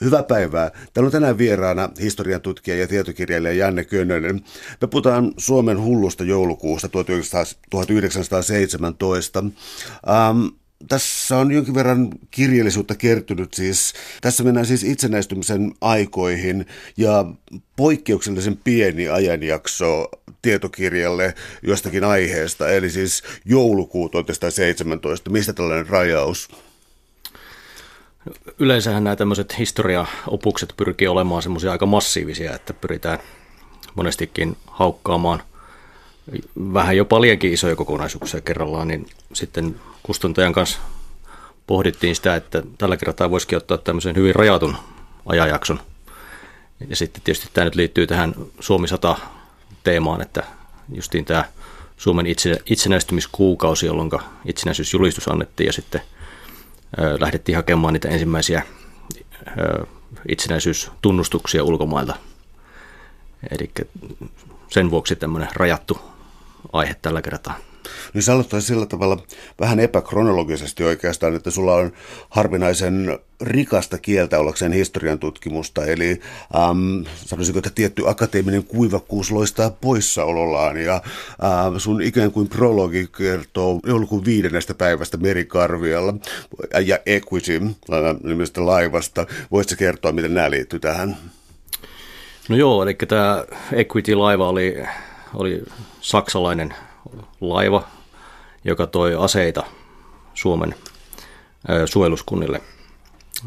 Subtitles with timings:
[0.00, 0.70] Hyvää päivää.
[0.92, 4.44] Täällä on tänään vieraana historian tutkija ja tietokirjailija Janne Könönen.
[4.80, 9.38] Me puhutaan Suomen hullusta joulukuusta 1917.
[9.38, 10.46] Ähm,
[10.88, 13.94] tässä on jonkin verran kirjallisuutta kertynyt siis.
[14.20, 17.24] Tässä mennään siis itsenäistymisen aikoihin ja
[17.76, 20.08] poikkeuksellisen pieni ajanjakso
[20.42, 25.30] tietokirjalle jostakin aiheesta, eli siis joulukuu 1917.
[25.30, 26.48] Mistä tällainen rajaus?
[28.58, 33.18] Yleensähän nämä tämmöiset historiaopukset pyrkii olemaan semmoisia aika massiivisia, että pyritään
[33.94, 35.42] monestikin haukkaamaan
[36.72, 40.78] vähän jopa liiankin isoja kokonaisuuksia kerrallaan, niin sitten kustantajan kanssa
[41.66, 44.76] pohdittiin sitä, että tällä kertaa voisikin ottaa tämmöisen hyvin rajatun
[45.26, 45.80] ajanjakson.
[46.88, 49.16] Ja sitten tietysti tämä nyt liittyy tähän Suomi 100
[49.84, 50.42] teemaan, että
[50.94, 51.44] justiin tämä
[51.96, 54.10] Suomen itse, itsenäistymiskuukausi, jolloin
[54.44, 56.00] itsenäisyysjulistus annettiin ja sitten–
[57.20, 58.62] lähdettiin hakemaan niitä ensimmäisiä
[60.28, 62.16] itsenäisyystunnustuksia ulkomailta.
[63.50, 63.70] Eli
[64.68, 65.98] sen vuoksi tämmöinen rajattu
[66.72, 67.58] aihe tällä kertaa
[68.14, 69.22] niin sä aloittaa sillä tavalla
[69.60, 71.92] vähän epäkronologisesti oikeastaan, että sulla on
[72.28, 76.20] harvinaisen rikasta kieltä ollakseen historian tutkimusta, eli
[76.56, 83.80] ähm, sanoisinko, että tietty akateeminen kuivakkuus loistaa poissaolollaan, ja ähm, sun ikään kuin prologi kertoo
[83.86, 86.14] joulukuun viidennestä päivästä Merikarvialla
[86.84, 87.60] ja Equity
[88.22, 89.26] nimestä laivasta.
[89.50, 91.16] Voisitko kertoa, miten nämä liittyy tähän?
[92.48, 94.76] No joo, eli tämä Equity-laiva oli,
[95.34, 95.62] oli
[96.00, 96.74] saksalainen
[97.40, 97.82] laiva,
[98.64, 99.64] joka toi aseita
[100.34, 100.74] Suomen
[101.86, 102.60] suojeluskunnille.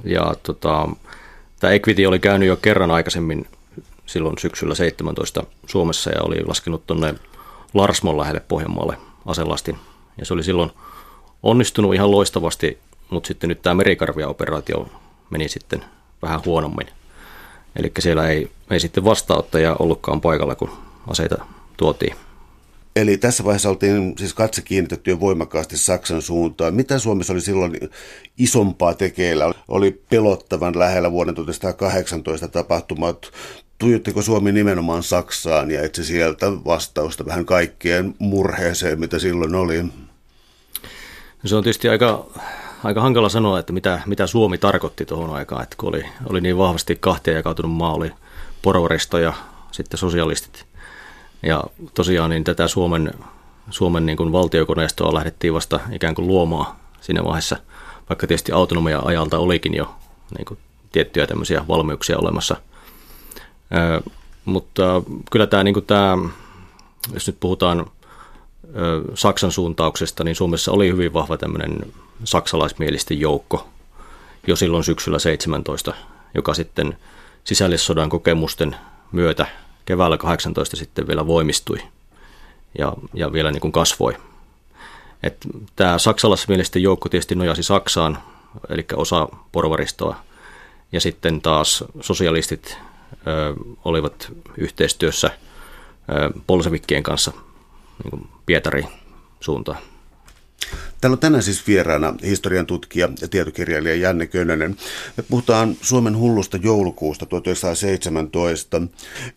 [0.04, 0.90] Ja tota,
[1.60, 3.48] tämä Equity oli käynyt jo kerran aikaisemmin
[4.06, 7.16] silloin syksyllä 17 Suomessa ja oli laskenut tuonne
[7.74, 9.78] Larsmon lähelle Pohjanmaalle aselastin.
[10.18, 10.72] Ja se oli silloin
[11.44, 12.78] onnistunut ihan loistavasti,
[13.10, 14.88] mutta sitten nyt tämä merikarvia-operaatio
[15.30, 15.86] meni sitten
[16.22, 16.88] vähän huonommin.
[17.76, 20.72] Eli siellä ei, ei sitten vastaanottaja ollutkaan paikalla, kun
[21.08, 21.46] aseita
[21.78, 22.16] tuotiin.
[22.96, 26.74] Eli tässä vaiheessa oltiin siis katse kiinnitetty jo voimakkaasti Saksan suuntaan.
[26.74, 27.90] Mitä Suomessa oli silloin
[28.38, 29.54] isompaa tekeillä?
[29.68, 33.32] Oli pelottavan lähellä vuoden 1918 tapahtumat.
[33.78, 39.86] Tuijottiko Suomi nimenomaan Saksaan ja etsi sieltä vastausta vähän kaikkeen murheeseen, mitä silloin oli?
[41.46, 42.26] Se on tietysti aika,
[42.84, 46.58] aika hankala sanoa, että mitä, mitä Suomi tarkoitti tuohon aikaan, että kun oli, oli niin
[46.58, 48.12] vahvasti kahtia jakautunut maa, oli
[48.62, 49.34] porvaristo ja
[49.72, 50.66] sitten sosialistit–
[51.44, 51.64] ja
[51.94, 53.12] tosiaan niin tätä Suomen,
[53.70, 57.58] Suomen niin kuin valtiokoneistoa lähdettiin vasta ikään kuin luomaan siinä vaiheessa,
[58.10, 59.96] vaikka tietysti autonomia ajalta olikin jo
[60.38, 60.58] niin kuin
[60.92, 62.56] tiettyjä tämmöisiä valmiuksia olemassa.
[63.76, 64.12] Ö,
[64.46, 66.18] mutta kyllä tämä, niin kuin tämä,
[67.14, 73.68] jos nyt puhutaan ö, Saksan suuntauksesta, niin Suomessa oli hyvin vahva tämmöinen saksalaismielisten joukko
[74.48, 75.94] jo silloin syksyllä 17,
[76.36, 76.98] joka sitten
[77.44, 78.76] sisällissodan kokemusten
[79.12, 79.48] myötä
[79.92, 81.78] keväällä 18 sitten vielä voimistui
[82.78, 84.18] ja, ja vielä niin kuin kasvoi.
[85.24, 85.38] Et
[85.76, 88.18] tämä saksalaismielisten joukko tietysti nojasi Saksaan,
[88.70, 90.16] eli osa porvaristoa,
[90.92, 92.78] ja sitten taas sosialistit
[93.28, 93.54] ö,
[93.86, 97.32] olivat yhteistyössä ö, polsevikkien kanssa
[98.04, 98.88] niin kuin Pietariin
[99.40, 99.78] suuntaan.
[101.02, 104.76] Täällä on tänään siis vieraana historian tutkija ja tietokirjailija Janne Könönen.
[105.18, 108.82] Me puhutaan Suomen hullusta joulukuusta 1917.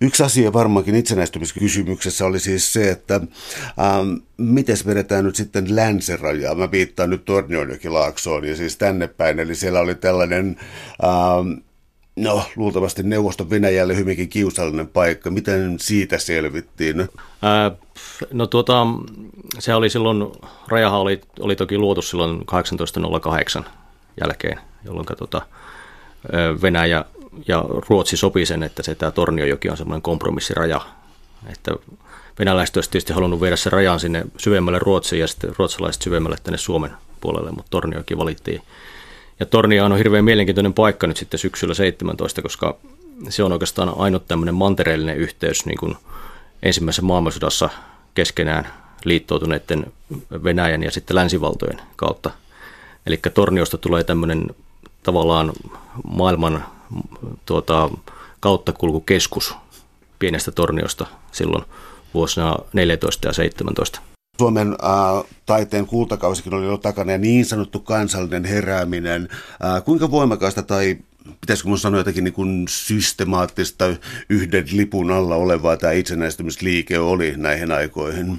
[0.01, 6.55] Yksi asia varmaankin itsenäistymiskysymyksessä oli siis se, että ähm, miten vedetään nyt sitten länsirajaa.
[6.55, 9.41] Mä viittaan nyt Tornionjokilaaksoon ja siis tänne päin.
[9.41, 10.57] Eli siellä oli tällainen
[11.05, 11.65] ähm,
[12.17, 15.31] No, luultavasti neuvoston Venäjälle hyvinkin kiusallinen paikka.
[15.31, 17.09] Miten siitä selvittiin?
[17.43, 17.71] Ää,
[18.33, 18.87] no tuota,
[19.59, 20.33] se oli silloin,
[20.69, 23.65] rajahan oli, oli toki luotu silloin 1808
[24.21, 25.43] jälkeen, jolloin tuota,
[26.63, 27.05] Venäjä
[27.49, 30.81] ja Ruotsi sopi sen, että se tämä Torniojoki on semmoinen kompromissiraja,
[31.53, 31.73] että
[32.39, 36.59] venäläiset olisivat tietysti halunnut viedä sen rajan sinne syvemmälle Ruotsiin ja sitten ruotsalaiset syvemmälle tänne
[36.59, 38.63] Suomen puolelle, mutta Torniojoki valittiin
[39.41, 42.77] ja Tornia on hirveän mielenkiintoinen paikka nyt sitten syksyllä 17, koska
[43.29, 45.97] se on oikeastaan ainut tämmöinen mantereellinen yhteys niin kuin
[46.63, 47.69] ensimmäisessä maailmansodassa
[48.15, 48.67] keskenään
[49.05, 49.93] liittoutuneiden
[50.45, 52.31] Venäjän ja sitten länsivaltojen kautta.
[53.07, 54.51] Eli Torniosta tulee tämmöinen
[55.03, 55.53] tavallaan
[56.05, 56.65] maailman
[57.47, 57.91] tuota,
[58.41, 59.55] kauttakulkukeskus
[60.19, 61.65] pienestä Torniosta silloin
[62.15, 64.01] vuosina 14 ja 17.
[64.39, 69.29] Suomen äh, taiteen kultakausikin oli jo takana ja niin sanottu kansallinen herääminen.
[69.65, 70.99] Äh, kuinka voimakasta tai
[71.41, 73.85] pitäisikö minun sanoa jotakin niin kuin systemaattista
[74.29, 78.39] yhden lipun alla olevaa tämä itsenäistymisliike oli näihin aikoihin?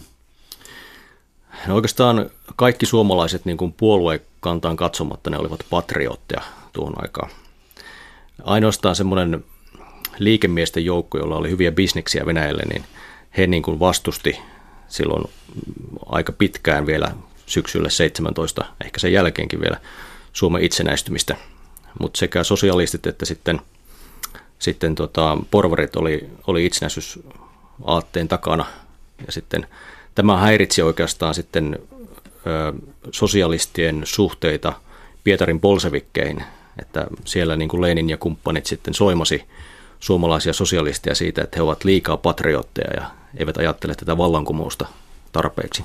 [1.67, 6.41] No oikeastaan kaikki suomalaiset niin kuin puoluekantaan katsomatta ne olivat patriotteja
[6.73, 7.29] tuohon aikaan.
[8.43, 9.43] ainoastaan semmoinen
[10.19, 12.83] liikemiesten joukko, jolla oli hyviä bisneksiä Venäjälle, niin
[13.37, 14.39] he niin kuin vastusti
[14.87, 15.29] silloin
[16.05, 17.11] aika pitkään vielä
[17.45, 19.77] syksyllä 17, ehkä sen jälkeenkin vielä
[20.33, 21.35] Suomen itsenäistymistä.
[21.99, 23.61] Mutta sekä sosialistit että sitten,
[24.59, 28.65] sitten tota, porvarit oli, oli itsenäisyysaatteen takana.
[29.25, 29.67] Ja sitten
[30.15, 31.79] tämä häiritsi oikeastaan sitten
[32.47, 32.73] ö,
[33.11, 34.73] sosialistien suhteita
[35.23, 36.43] Pietarin bolsevikkeihin,
[36.81, 39.43] että siellä niin kuin Lenin ja kumppanit sitten soimasi
[39.99, 44.85] suomalaisia sosialisteja siitä, että he ovat liikaa patriotteja ja eivät ajattele tätä vallankumousta
[45.31, 45.83] tarpeeksi.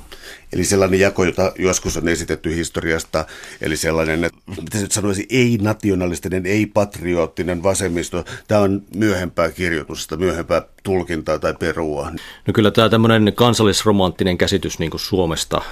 [0.52, 3.26] Eli sellainen jako, jota joskus on esitetty historiasta,
[3.61, 11.38] eli sellainen, että miten nyt sanoisi, ei-nationalistinen, ei-patriottinen vasemmisto, tämä on myöhempää kirjoitusta, myöhempää tulkintaa
[11.38, 12.11] tai perua.
[12.47, 15.62] No kyllä tämä tämmöinen kansallisromanttinen käsitys niin kuin Suomesta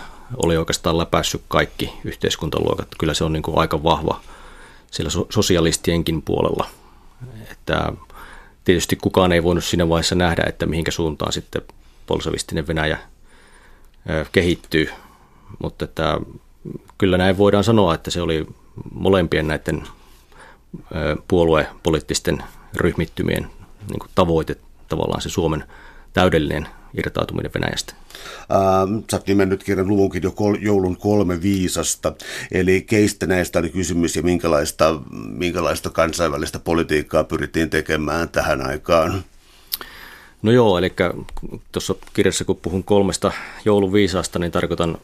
[0.42, 2.88] oli oikeastaan läpäissyt kaikki yhteiskuntaluokat.
[2.98, 4.20] Kyllä se on niin kuin aika vahva
[4.90, 6.66] siellä sosialistienkin puolella.
[7.52, 7.92] Että
[8.68, 11.62] tietysti kukaan ei voinut siinä vaiheessa nähdä, että mihinkä suuntaan sitten
[12.06, 12.98] polsevistinen Venäjä
[14.32, 14.90] kehittyy.
[15.58, 16.20] Mutta että
[16.98, 18.46] kyllä näin voidaan sanoa, että se oli
[18.92, 19.82] molempien näiden
[21.28, 22.42] puoluepoliittisten
[22.76, 23.50] ryhmittymien
[23.90, 24.56] niin tavoite
[24.88, 25.64] tavallaan se Suomen
[26.12, 27.94] täydellinen irtautuminen Venäjästä.
[28.52, 32.12] Ähm, sä oot nimennyt kirjan luvunkin jo kol, joulun kolme viisasta,
[32.52, 39.24] eli keistä näistä oli kysymys ja minkälaista, minkälaista kansainvälistä politiikkaa pyrittiin tekemään tähän aikaan?
[40.42, 40.92] No joo, eli
[41.72, 43.32] tuossa kirjassa kun puhun kolmesta
[43.64, 44.98] joulun viisasta, niin tarkoitan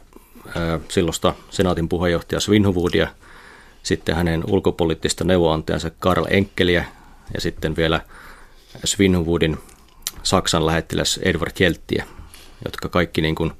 [0.55, 3.07] ää, silloista senaatin puheenjohtaja Svinhuvoodia,
[3.83, 6.85] sitten hänen ulkopoliittista neuvoantajansa Karl Enkeliä
[7.33, 8.01] ja sitten vielä
[8.85, 9.57] Svinhuvoodin
[10.25, 12.05] Saksan lähettiläs Edward Jelttiä,
[12.65, 13.51] jotka kaikki niin kuin,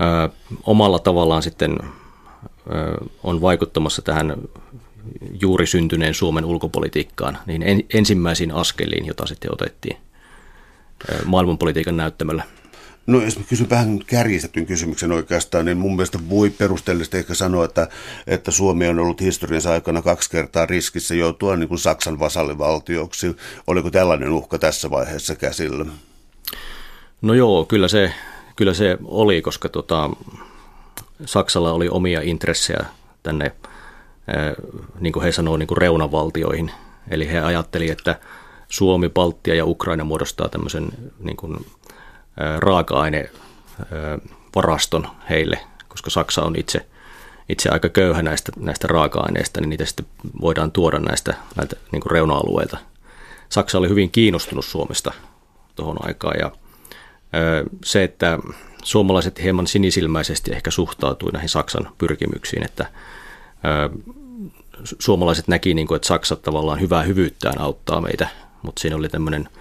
[0.00, 0.28] ö,
[0.62, 4.36] omalla tavallaan sitten ö, on vaikuttamassa tähän
[5.40, 9.96] juuri syntyneen Suomen ulkopolitiikkaan, niin en, ensimmäisiin askeliin, jota sitten otettiin
[11.24, 12.44] maailmanpolitiikan näyttämällä.
[13.06, 17.64] No jos mä kysyn vähän kärjistetyn kysymyksen oikeastaan, niin mun mielestä voi perusteellisesti ehkä sanoa,
[17.64, 17.88] että,
[18.26, 23.36] että Suomi on ollut historiansa aikana kaksi kertaa riskissä joutua niin kuin Saksan vasallivaltioksi.
[23.66, 25.86] Oliko tällainen uhka tässä vaiheessa käsillä?
[27.22, 28.12] No joo, kyllä se,
[28.56, 30.10] kyllä se oli, koska tota,
[31.24, 32.84] Saksalla oli omia intressejä
[33.22, 33.52] tänne,
[35.00, 36.70] niin kuin he sanoo, niin kuin reunavaltioihin.
[37.10, 38.20] Eli he ajatteli, että
[38.68, 40.88] Suomi, Baltia ja Ukraina muodostaa tämmöisen
[41.20, 41.66] niin kuin,
[42.58, 46.86] raaka-ainevaraston heille, koska Saksa on itse,
[47.48, 50.06] itse aika köyhä näistä, näistä raaka-aineista, niin niitä sitten
[50.40, 52.78] voidaan tuoda näistä näiltä niin reuna-alueilta.
[53.48, 55.12] Saksa oli hyvin kiinnostunut Suomesta
[55.76, 56.50] tuohon aikaan ja
[57.84, 58.38] se, että
[58.84, 62.86] suomalaiset hieman sinisilmäisesti ehkä suhtautui näihin Saksan pyrkimyksiin, että
[64.98, 68.28] suomalaiset näki, niin kuin, että Saksa tavallaan hyvää hyvyyttään auttaa meitä,
[68.62, 69.48] mutta siinä oli tämmöinen–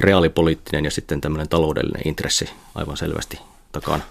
[0.00, 3.38] reaalipoliittinen ja sitten tämmöinen taloudellinen intressi aivan selvästi
[3.72, 4.02] takana.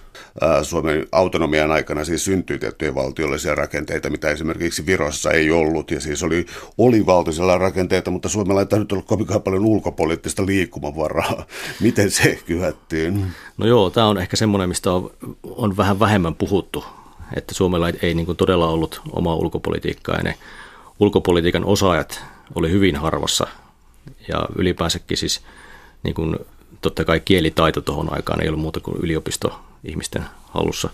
[0.64, 5.92] Suomen autonomian aikana siis syntyi tiettyjä valtiollisia rakenteita, mitä esimerkiksi Virossa ei ollut.
[5.92, 6.46] Ja siis oli,
[6.78, 11.46] oli valtiosella rakenteita, mutta Suomella ei nyt ollut kovinkaan paljon ulkopoliittista liikkumavaraa.
[11.80, 13.26] Miten se kyhättiin?
[13.58, 15.12] No joo, tämä on ehkä semmoinen, mistä on,
[15.44, 16.86] on vähän vähemmän puhuttu.
[17.36, 20.36] Että Suomella ei, ei niin kuin todella ollut omaa ulkopolitiikkaa ja ne
[21.00, 22.24] ulkopolitiikan osaajat
[22.56, 23.48] oli hyvin harvassa.
[24.28, 25.42] Ja ylipäänsäkin siis
[26.04, 26.36] niin kuin,
[26.82, 30.90] totta kai kielitaito tuohon aikaan ei ollut muuta kuin yliopistoihmisten hallussa.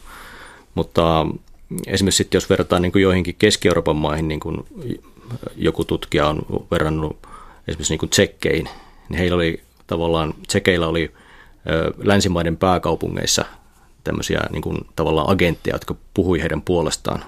[0.75, 1.27] Mutta
[1.87, 4.65] esimerkiksi sitten jos verrataan niin kuin joihinkin Keski-Euroopan maihin, niin kuin
[5.55, 6.41] joku tutkija on
[6.71, 7.17] verrannut
[7.67, 8.69] esimerkiksi niin kuin tsekkeihin,
[9.09, 11.11] niin heillä oli tavallaan, tsekeillä oli
[11.97, 13.45] länsimaiden pääkaupungeissa
[14.03, 17.23] tämmöisiä niin kuin, tavallaan agentteja, jotka puhui heidän puolestaan.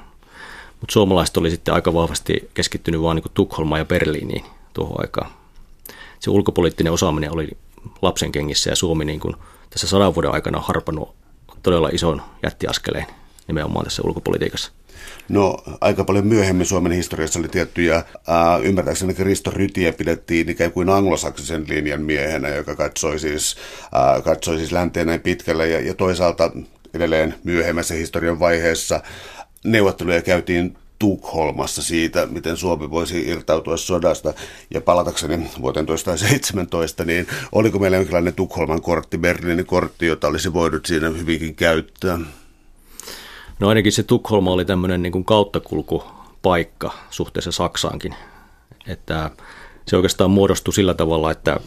[0.82, 5.32] Mutta suomalaiset oli sitten aika vahvasti keskittynyt vain niin Tukholmaan ja Berliiniin tuohon aikaan.
[6.20, 7.50] Se ulkopoliittinen osaaminen oli
[8.02, 9.36] lapsen kengissä ja Suomi niin kuin
[9.70, 11.16] tässä sadan vuoden aikana on harpannut
[11.64, 13.06] todella ison jättiaskeleen
[13.48, 14.72] nimenomaan tässä ulkopolitiikassa.
[15.30, 20.90] No aika paljon myöhemmin Suomen historiassa oli tiettyjä, ää, ymmärtääkseni Kristo Rytiä pidettiin ikään kuin
[20.90, 23.56] anglosaksisen linjan miehenä, joka katsoi siis,
[23.92, 26.52] ää, katsoi siis länteen näin pitkälle ja, ja toisaalta
[26.94, 29.02] edelleen myöhemmässä historian vaiheessa
[29.64, 34.34] neuvotteluja käytiin Tukholmassa siitä, miten Suomi voisi irtautua sodasta.
[34.74, 40.86] Ja palatakseni vuoteen 1917, niin oliko meillä jonkinlainen Tukholman kortti, Berliinin kortti, jota olisi voinut
[40.86, 42.20] siinä hyvinkin käyttää?
[43.60, 48.16] No ainakin se Tukholma oli tämmöinen niin kuin kauttakulkupaikka suhteessa Saksaankin.
[48.88, 49.32] Että
[49.88, 51.60] se oikeastaan muodostui sillä tavalla, että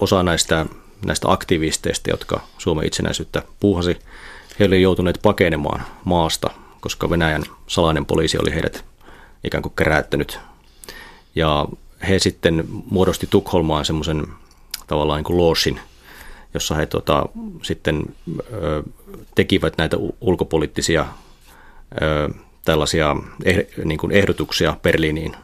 [0.00, 0.66] osa näistä,
[1.06, 3.96] näistä aktivisteista, jotka Suomen itsenäisyyttä puuhasi,
[4.60, 8.84] he olivat joutuneet pakenemaan maasta– koska Venäjän salainen poliisi oli heidät
[9.44, 10.38] ikään kuin keräyttänyt.
[11.34, 11.66] Ja
[12.08, 14.26] he sitten muodosti Tukholmaan semmoisen
[14.86, 15.80] tavallaan niin kuin loosin,
[16.54, 17.26] jossa he tota,
[17.62, 18.02] sitten
[18.52, 18.82] ö,
[19.34, 21.06] tekivät näitä ulkopoliittisia
[22.02, 22.28] ö,
[22.64, 25.36] tällaisia eh, niin kuin ehdotuksia Berliiniin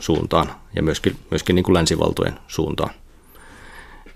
[0.00, 2.90] suuntaan ja myöskin, myöskin niin kuin länsivaltojen suuntaan.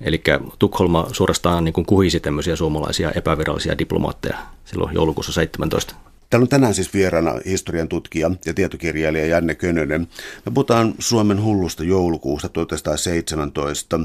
[0.01, 0.23] Eli
[0.59, 5.95] Tukholma suorastaan niin kuin kuhisi tämmöisiä suomalaisia epävirallisia diplomaatteja silloin joulukuussa 17.
[6.31, 10.09] Täällä on tänään siis vieraana historian tutkija ja tietokirjailija Janne Könönen.
[10.47, 14.01] Me puhutaan Suomen hullusta joulukuusta 1917.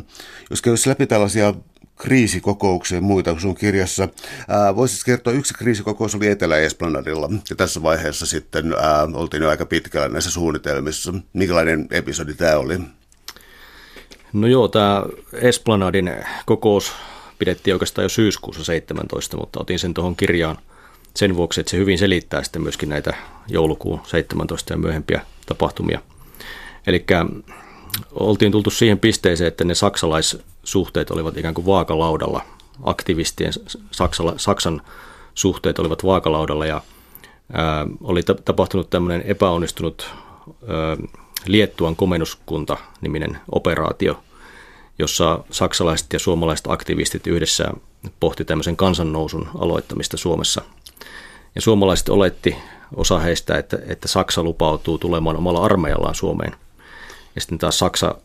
[0.49, 1.53] Jos kävisi läpi tällaisia
[1.95, 4.07] kriisikokouksia ja muita sun kirjassa.
[4.75, 10.09] Voisitko kertoa, yksi kriisikokous oli Etelä-Esplanadilla ja tässä vaiheessa sitten ää, oltiin jo aika pitkällä
[10.09, 11.13] näissä suunnitelmissa.
[11.33, 12.79] Minkälainen episodi tämä oli?
[14.33, 16.11] No joo, tämä Esplanadin
[16.45, 16.91] kokous
[17.39, 20.57] pidettiin oikeastaan jo syyskuussa 17, mutta otin sen tuohon kirjaan
[21.15, 23.13] sen vuoksi, että se hyvin selittää sitten myöskin näitä
[23.47, 26.01] joulukuun 17 ja myöhempiä tapahtumia.
[26.87, 27.05] Eli
[28.11, 32.41] oltiin tultu siihen pisteeseen, että ne saksalaissuhteet olivat ikään kuin vaakalaudalla.
[32.83, 33.53] Aktivistien
[33.91, 34.81] Saksala, Saksan
[35.33, 36.81] suhteet olivat vaakalaudalla ja
[37.53, 40.09] ää, oli tapahtunut tämmöinen epäonnistunut
[40.67, 40.97] ää,
[41.45, 44.23] Liettuan komennuskunta-niminen operaatio,
[44.99, 47.71] jossa saksalaiset ja suomalaiset aktivistit yhdessä
[48.19, 50.61] pohti tämmöisen kansannousun aloittamista Suomessa.
[51.55, 52.55] Ja suomalaiset oletti
[52.96, 56.55] osa heistä, että, että Saksa lupautuu tulemaan omalla armeijallaan Suomeen.
[57.36, 58.15] Ja sitten taas Saksa,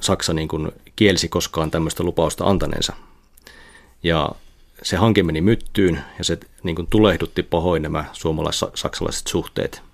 [0.00, 2.92] Saksa niin kuin kielsi koskaan tämmöistä lupausta antaneensa.
[4.02, 4.30] Ja
[4.82, 9.82] se hanke meni myttyyn ja se niin kuin tulehdutti pahoin nämä suomalais-saksalaiset suhteet–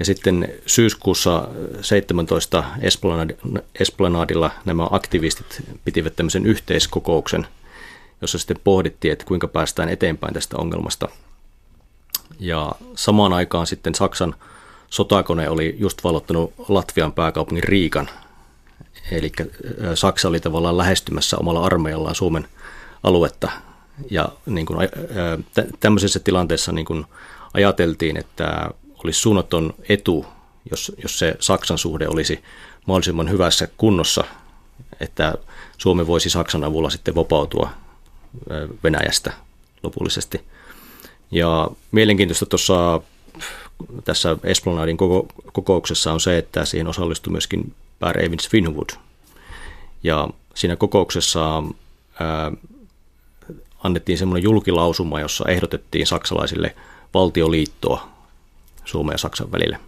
[0.00, 1.48] ja sitten syyskuussa
[1.80, 2.64] 17
[3.80, 7.46] Esplanadilla nämä aktivistit pitivät tämmöisen yhteiskokouksen,
[8.20, 11.08] jossa sitten pohdittiin, että kuinka päästään eteenpäin tästä ongelmasta.
[12.38, 14.34] Ja samaan aikaan sitten Saksan
[14.90, 18.10] sotakone oli just valottanut Latvian pääkaupungin Riikan.
[19.10, 19.32] Eli
[19.94, 22.48] Saksa oli tavallaan lähestymässä omalla armeijallaan Suomen
[23.02, 23.50] aluetta.
[24.10, 24.88] Ja niin kuin,
[25.80, 27.04] tämmöisessä tilanteessa niin kuin
[27.54, 28.70] ajateltiin, että
[29.04, 30.26] olisi suunnaton etu,
[30.70, 32.44] jos, jos se Saksan suhde olisi
[32.86, 34.24] mahdollisimman hyvässä kunnossa,
[35.00, 35.34] että
[35.78, 37.70] Suomi voisi Saksan avulla sitten vapautua
[38.84, 39.32] Venäjästä
[39.82, 40.40] lopullisesti.
[41.30, 43.00] Ja mielenkiintoista tuossa
[44.04, 48.88] tässä Esplanadin koko, kokouksessa on se, että siihen osallistui myöskin Per Evans Finwood.
[50.02, 51.62] Ja siinä kokouksessa
[52.20, 52.52] ää,
[53.84, 56.76] annettiin semmoinen julkilausuma, jossa ehdotettiin saksalaisille
[57.14, 58.08] valtioliittoa
[58.84, 59.78] Suomen ja Saksan välillä.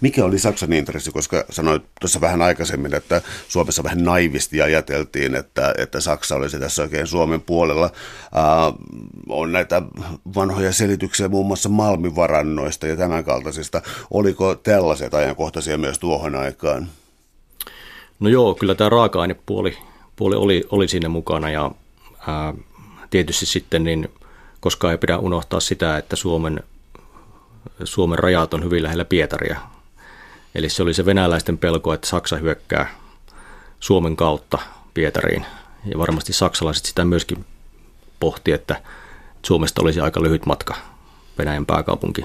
[0.00, 5.74] Mikä oli Saksan intressi, koska sanoit tuossa vähän aikaisemmin, että Suomessa vähän naivisti ajateltiin, että,
[5.78, 7.84] että Saksa olisi tässä oikein Suomen puolella.
[7.84, 8.74] Äh,
[9.28, 9.82] on näitä
[10.34, 13.82] vanhoja selityksiä muun muassa malmivarannoista ja tämän kaltaisista.
[14.10, 16.88] Oliko tällaiset ajankohtaisia myös tuohon aikaan?
[18.20, 19.78] No joo, kyllä tämä raaka-ainepuoli
[20.20, 21.70] puoli oli, oli siinä mukana ja
[22.26, 22.54] ää,
[23.10, 24.08] tietysti sitten niin
[24.60, 26.62] koska ei pidä unohtaa sitä, että Suomen
[27.84, 29.60] Suomen rajat on hyvin lähellä Pietaria.
[30.54, 32.94] Eli se oli se venäläisten pelko, että Saksa hyökkää
[33.80, 34.58] Suomen kautta
[34.94, 35.46] Pietariin.
[35.84, 37.44] Ja varmasti saksalaiset sitä myöskin
[38.20, 38.82] pohti, että
[39.46, 40.74] Suomesta olisi aika lyhyt matka
[41.38, 42.24] Venäjän pääkaupunki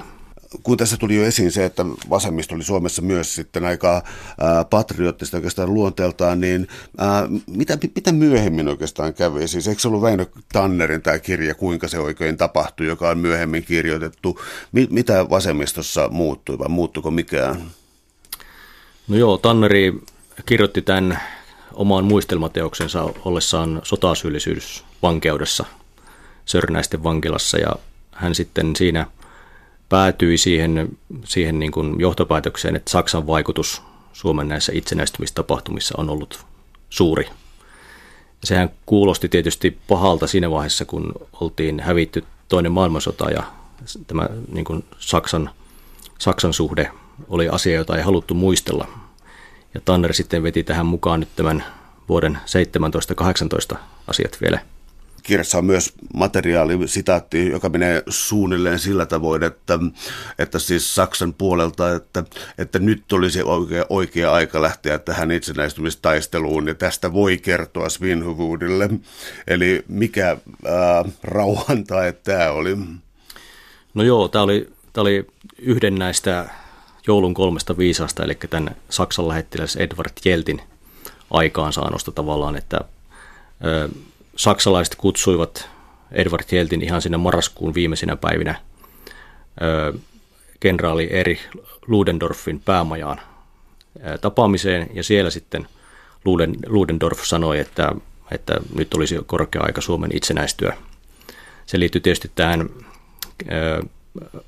[0.62, 4.02] kun tässä tuli jo esiin se, että vasemmisto oli Suomessa myös sitten aika
[4.40, 6.68] ää, patriottista oikeastaan luonteeltaan, niin
[6.98, 9.48] ää, mitä, mitä myöhemmin oikeastaan kävi?
[9.48, 13.64] Siis eikö se ollut Väinö Tannerin tämä kirja, kuinka se oikein tapahtui, joka on myöhemmin
[13.64, 14.40] kirjoitettu?
[14.72, 17.62] Mi, mitä vasemmistossa muuttui vai muuttuko mikään?
[19.08, 19.94] No joo, Tanneri
[20.46, 21.20] kirjoitti tämän
[21.72, 25.64] omaan muistelmateoksensa ollessaan sotasyyllisyys vankeudessa
[26.44, 27.76] Sörnäisten vankilassa ja
[28.12, 29.06] hän sitten siinä–
[29.88, 30.88] päätyi siihen,
[31.24, 33.82] siihen niin kuin johtopäätökseen, että Saksan vaikutus
[34.12, 36.44] Suomen näissä itsenäistymistapahtumissa on ollut
[36.90, 37.28] suuri.
[38.44, 43.42] Sehän kuulosti tietysti pahalta siinä vaiheessa, kun oltiin hävitty toinen maailmansota ja
[44.06, 45.50] tämä niin kuin Saksan,
[46.18, 46.90] Saksan suhde
[47.28, 48.88] oli asia, jota ei haluttu muistella.
[49.74, 51.64] Ja Tanner sitten veti tähän mukaan nyt tämän
[52.08, 52.38] vuoden
[53.74, 53.76] 17-18
[54.08, 54.58] asiat vielä–
[55.26, 59.78] kirjassa on myös materiaali, sitaatti, joka menee suunnilleen sillä tavoin, että,
[60.38, 62.24] että siis Saksan puolelta, että,
[62.58, 68.90] että nyt olisi oikea, oikea aika lähteä tähän itsenäistymistaisteluun, ja tästä voi kertoa Svinhuvudille.
[69.46, 72.76] Eli mikä ää, rauhan tai tämä oli?
[73.94, 75.26] No joo, tämä oli, tämä oli
[75.58, 76.48] yhden näistä
[77.06, 80.62] joulun kolmesta viisasta, eli tämän Saksan lähettiläs Edward Jeltin
[81.30, 82.80] aikaansaannosta tavallaan, että
[84.36, 85.68] saksalaiset kutsuivat
[86.12, 88.60] Edward Jeltin ihan sinne marraskuun viimeisinä päivinä
[90.60, 91.40] kenraali Eri
[91.86, 93.20] Ludendorffin päämajaan
[94.20, 95.68] tapaamiseen ja siellä sitten
[96.24, 97.92] Luden, Ludendorff sanoi, että,
[98.30, 100.76] että nyt olisi korkea aika Suomen itsenäistyä.
[101.66, 102.70] Se liittyy tietysti tähän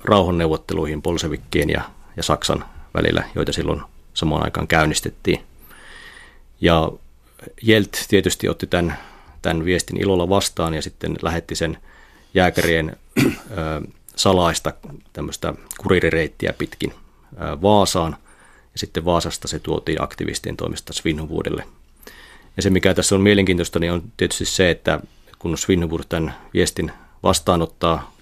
[0.03, 1.81] rauhanneuvotteluihin Bolsevikkien ja,
[2.17, 3.81] ja Saksan välillä, joita silloin
[4.13, 5.43] samaan aikaan käynnistettiin.
[6.61, 6.91] Ja
[7.61, 8.97] Jelt tietysti otti tämän,
[9.41, 11.77] tämän viestin ilolla vastaan ja sitten lähetti sen
[12.33, 13.27] jääkärien ö,
[14.15, 14.73] salaista
[15.13, 16.93] tämmöistä kuririreittiä pitkin
[17.33, 18.17] ö, Vaasaan.
[18.73, 21.63] Ja sitten Vaasasta se tuotiin aktivistien toimesta Svinhuvuudelle.
[22.57, 24.99] Ja se, mikä tässä on mielenkiintoista, niin on tietysti se, että
[25.39, 26.91] kun Svinhuvud tämän viestin
[27.23, 28.13] vastaanottaa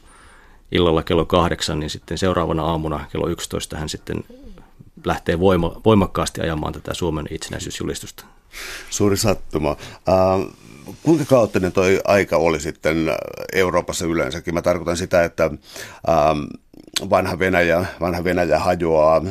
[0.71, 4.23] illalla kello kahdeksan, niin sitten seuraavana aamuna kello 11 hän sitten
[5.05, 8.25] lähtee voima, voimakkaasti ajamaan tätä Suomen itsenäisyysjulistusta.
[8.89, 9.71] Suuri sattuma.
[9.71, 10.53] Uh,
[11.03, 12.97] kuinka kaoottinen toi aika oli sitten
[13.53, 14.53] Euroopassa yleensäkin?
[14.53, 16.59] Mä tarkoitan sitä, että uh,
[17.09, 19.21] vanha Venäjä, vanha Venäjä hajoaa,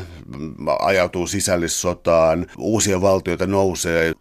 [0.78, 4.12] ajautuu sisällissotaan, uusia valtioita nousee.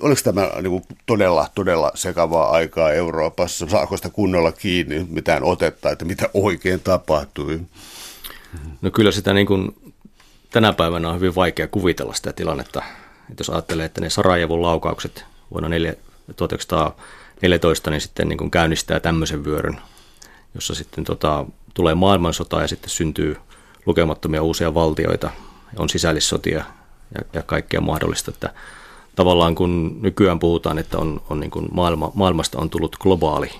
[0.00, 3.66] Oliko tämä niin kuin todella, todella sekavaa aikaa Euroopassa?
[3.68, 7.60] Saako sitä kunnolla kiinni mitään otetta, että mitä oikein tapahtui?
[8.82, 9.74] No kyllä sitä niin kuin
[10.50, 12.82] tänä päivänä on hyvin vaikea kuvitella sitä tilannetta.
[13.30, 15.68] Että jos ajattelee, että ne Sarajevon laukaukset vuonna
[16.36, 19.80] 1914 niin sitten niin kuin käynnistää tämmöisen vyöryn,
[20.54, 23.36] jossa sitten tota, tulee maailmansota ja sitten syntyy
[23.86, 25.30] lukemattomia uusia valtioita,
[25.76, 26.64] on sisällissotia
[27.14, 28.30] ja, ja kaikkea mahdollista.
[28.30, 28.54] Että
[29.16, 33.50] tavallaan kun nykyään puhutaan, että on, on niin kuin maailma, maailmasta on tullut globaali,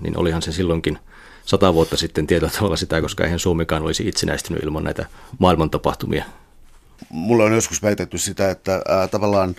[0.00, 0.98] niin olihan se silloinkin
[1.44, 5.06] sata vuotta sitten tietyllä tavalla sitä, koska eihän Suomikaan olisi itsenäistynyt ilman näitä
[5.38, 6.24] maailman tapahtumia.
[7.10, 9.56] Mulla on joskus väitetty sitä, että ää, tavallaan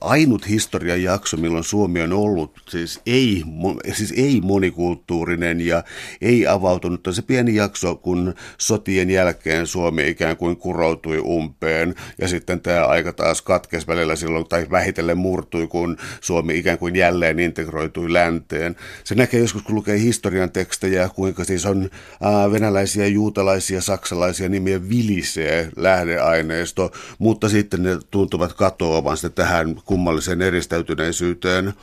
[0.00, 3.44] ainut historian jakso, milloin Suomi on ollut siis ei,
[3.92, 5.84] siis ei monikulttuurinen ja
[6.20, 7.06] ei avautunut.
[7.06, 12.86] On se pieni jakso, kun sotien jälkeen Suomi ikään kuin kuroutui umpeen ja sitten tämä
[12.86, 18.76] aika taas katkesi välillä silloin tai vähitellen murtui, kun Suomi ikään kuin jälleen integroitui länteen.
[19.04, 21.90] Se näkee joskus, kun lukee historian tekstejä, kuinka siis on
[22.22, 30.42] ää, venäläisiä, juutalaisia, saksalaisia nimiä vilisee lähdeaineisto, mutta sitten ne tuntuvat katoavan sitten tähän kummalliseen
[30.42, 31.74] eristäytyneisyyteen.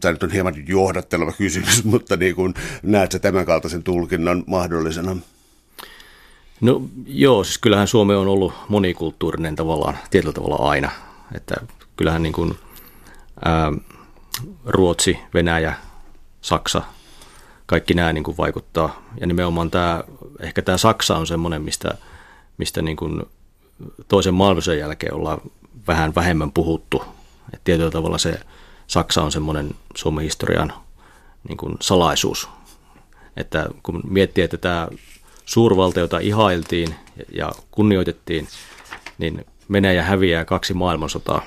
[0.00, 5.16] Tämä nyt on hieman johdatteleva kysymys, mutta niin kuin, näet sä tämän kaltaisen tulkinnan mahdollisena?
[6.60, 10.90] No joo, siis kyllähän Suomi on ollut monikulttuurinen tavallaan, tietyllä tavalla aina.
[11.34, 11.54] Että
[11.96, 12.54] kyllähän niin kuin,
[13.44, 13.72] ää,
[14.66, 15.74] Ruotsi, Venäjä,
[16.40, 16.82] Saksa,
[17.66, 19.02] kaikki nämä niin kuin vaikuttaa.
[19.20, 20.04] Ja nimenomaan tämä,
[20.40, 21.94] ehkä tämä Saksa on semmoinen, mistä,
[22.58, 23.22] mistä niin kuin
[24.08, 25.40] toisen maailmansodan jälkeen ollaan
[25.86, 27.02] vähän vähemmän puhuttu.
[27.54, 28.40] Et tietyllä tavalla se
[28.86, 30.72] Saksa on semmoinen Suomen historian
[31.48, 32.48] niin kuin salaisuus.
[33.36, 34.88] Että kun miettii, että tämä
[35.44, 36.94] suurvalta, jota ihailtiin
[37.32, 38.48] ja kunnioitettiin,
[39.18, 41.42] niin Venäjä häviää kaksi maailmansotaa,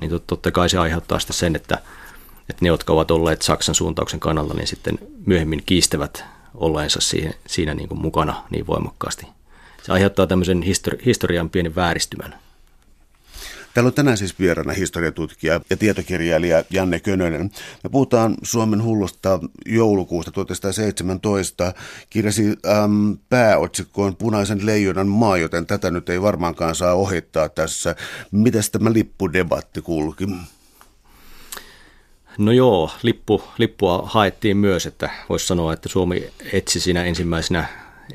[0.00, 1.74] niin totta kai se aiheuttaa sitten sen, että,
[2.40, 7.74] että ne, jotka ovat olleet Saksan suuntauksen kannalla, niin sitten myöhemmin kiistävät olleensa siihen, siinä
[7.74, 9.26] niin kuin mukana niin voimakkaasti.
[9.82, 12.34] Se aiheuttaa tämmöisen histori- historian pienen vääristymän.
[13.74, 17.50] Täällä on tänään siis vieraana historiatutkija ja tietokirjailija Janne Könönen.
[17.84, 21.74] Me puhutaan Suomen hullusta joulukuusta 1917.
[22.10, 27.96] Kirjasi äm, pääotsikkoon Punaisen leijonan maa, joten tätä nyt ei varmaankaan saa ohittaa tässä.
[28.30, 30.26] Mitäs tämä lippudebatti kulki?
[32.38, 37.64] No joo, lippu, lippua haettiin myös, että voisi sanoa, että Suomi etsi siinä ensimmäisenä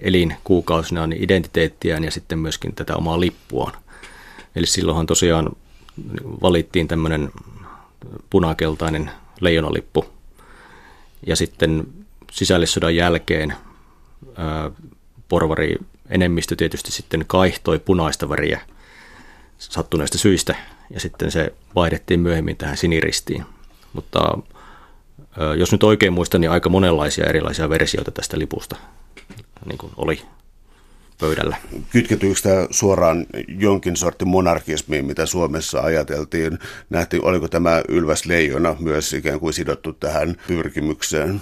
[0.02, 3.74] elinkuukausina identiteettiään ja sitten myöskin tätä omaa lippuaan.
[4.56, 5.50] Eli silloinhan tosiaan
[6.42, 7.32] valittiin tämmöinen
[8.30, 10.06] punakeltainen leijonalippu.
[11.28, 11.88] Ja sitten
[12.32, 13.54] sisällissodan jälkeen
[14.36, 14.72] ää,
[15.30, 15.76] porvari
[16.10, 18.62] enemmistö tietysti sitten kaihtoi punaista väriä
[19.58, 20.56] sattuneista syistä,
[20.90, 23.46] ja sitten se vaihdettiin myöhemmin tähän siniristiin.
[23.94, 24.38] Mutta
[25.58, 28.76] jos nyt oikein muistan, niin aika monenlaisia erilaisia versioita tästä lipusta
[29.66, 30.22] niin kuin oli
[31.20, 31.58] pöydällä.
[31.92, 36.60] Kytketyykö tämä suoraan jonkin sortti monarkismiin, mitä Suomessa ajateltiin?
[36.90, 41.42] Nähtiin, oliko tämä Ylväs Leijona myös ikään kuin sidottu tähän pyrkimykseen?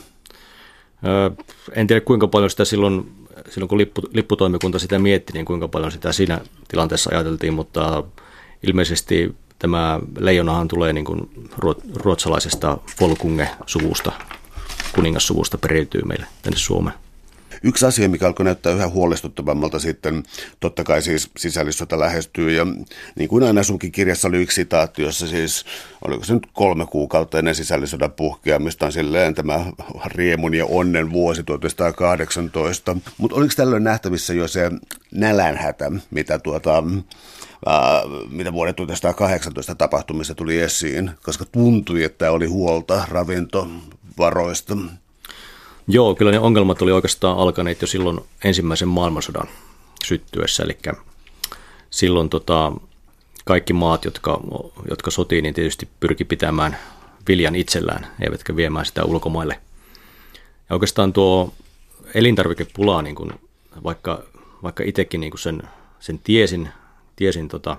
[1.72, 3.12] En tiedä kuinka paljon sitä silloin,
[3.50, 8.04] silloin kun lippu, lipputoimikunta sitä mietti, niin kuinka paljon sitä siinä tilanteessa ajateltiin, mutta
[8.68, 11.50] ilmeisesti tämä leijonahan tulee niin kuin
[11.96, 14.12] ruotsalaisesta Folkunge-suvusta,
[14.96, 17.05] kuningassuvusta periytyy meille tänne Suomeen.
[17.64, 20.24] Yksi asia, mikä alkoi näyttää yhä huolestuttavammalta sitten,
[20.60, 22.66] totta kai siis sisällissota lähestyy ja
[23.16, 25.66] niin kuin aina sunkin kirjassa oli yksi sitaatti, jossa siis,
[26.06, 29.66] oliko se nyt kolme kuukautta ennen sisällissodan puhkeamista on silleen tämä
[30.06, 34.72] riemun ja onnen vuosi 1918, mutta oliko tällöin nähtävissä jo se
[35.12, 36.84] nälänhätä, mitä tuota,
[38.30, 44.78] mitä vuoden 1918 tapahtumissa tuli esiin, koska tuntui, että oli huolta ravintovaroista.
[45.88, 49.48] Joo, kyllä ne ongelmat oli oikeastaan alkaneet jo silloin ensimmäisen maailmansodan
[50.06, 50.78] syttyessä, eli
[51.90, 52.72] silloin tota,
[53.46, 54.42] kaikki maat, jotka,
[54.90, 56.78] jotka sotiin, niin tietysti pyrki pitämään
[57.28, 59.60] viljan itsellään, eivätkä viemään sitä ulkomaille.
[60.70, 61.54] Ja oikeastaan tuo
[62.14, 63.34] elintarvikepula, niin kuin,
[63.84, 64.24] vaikka,
[64.64, 65.64] vaikka itsekin niin sen,
[66.00, 66.70] sen tiesin,
[67.16, 67.78] tiesin tota,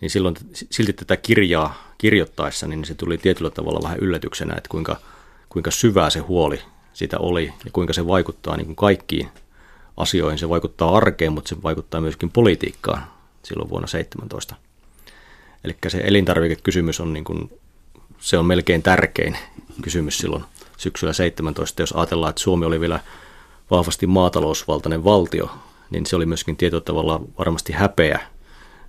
[0.00, 4.96] niin silloin silti tätä kirjaa kirjoittaessa, niin se tuli tietyllä tavalla vähän yllätyksenä, että kuinka,
[5.48, 6.60] kuinka syvää se huoli
[6.92, 9.28] siitä oli ja kuinka se vaikuttaa niin kuin kaikkiin
[9.96, 10.38] asioihin.
[10.38, 13.02] Se vaikuttaa arkeen, mutta se vaikuttaa myöskin politiikkaan
[13.42, 14.54] silloin vuonna 17.
[15.64, 17.60] Eli se elintarvikekysymys on, niin kuin,
[18.18, 19.38] se on melkein tärkein
[19.82, 20.44] kysymys silloin
[20.76, 21.82] syksyllä 17.
[21.82, 23.00] Jos ajatellaan, että Suomi oli vielä
[23.70, 25.50] vahvasti maatalousvaltainen valtio,
[25.90, 28.20] niin se oli myöskin tietyllä tavalla varmasti häpeä,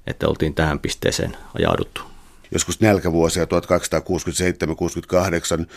[0.08, 2.13] että oltiin tähän pisteeseen ajauduttu
[2.54, 3.48] joskus nälkävuosia 1267-68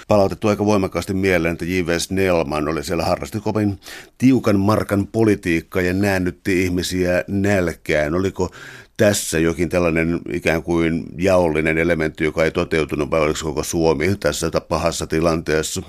[0.08, 1.98] palautettu aika voimakkaasti mieleen, että J.V.
[1.98, 3.80] Snellman oli siellä harrasti kovin
[4.18, 8.14] tiukan markan politiikkaa ja näännytti ihmisiä nälkään.
[8.14, 8.50] Oliko
[8.96, 14.50] tässä jokin tällainen ikään kuin jaollinen elementti, joka ei toteutunut, vai oliko koko Suomi tässä
[14.68, 15.82] pahassa tilanteessa?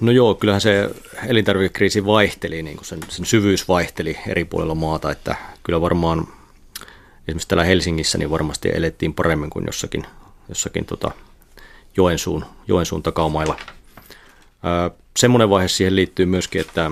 [0.00, 0.90] No joo, kyllähän se
[1.26, 6.28] elintarvikekriisi vaihteli, niin kuin sen, sen syvyys vaihteli eri puolilla maata, että kyllä varmaan
[7.28, 10.06] esimerkiksi täällä Helsingissä niin varmasti elettiin paremmin kuin jossakin,
[10.48, 11.10] jossakin tota
[11.96, 13.56] Joensuun, Joensuun takaumailla.
[15.16, 16.90] semmoinen vaihe siihen liittyy myöskin, että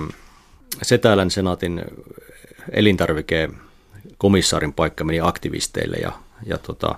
[0.83, 1.81] Setälän senaatin
[2.71, 3.49] elintarvike
[4.17, 6.11] komissaarin paikka meni aktivisteille ja,
[6.45, 6.95] ja tota,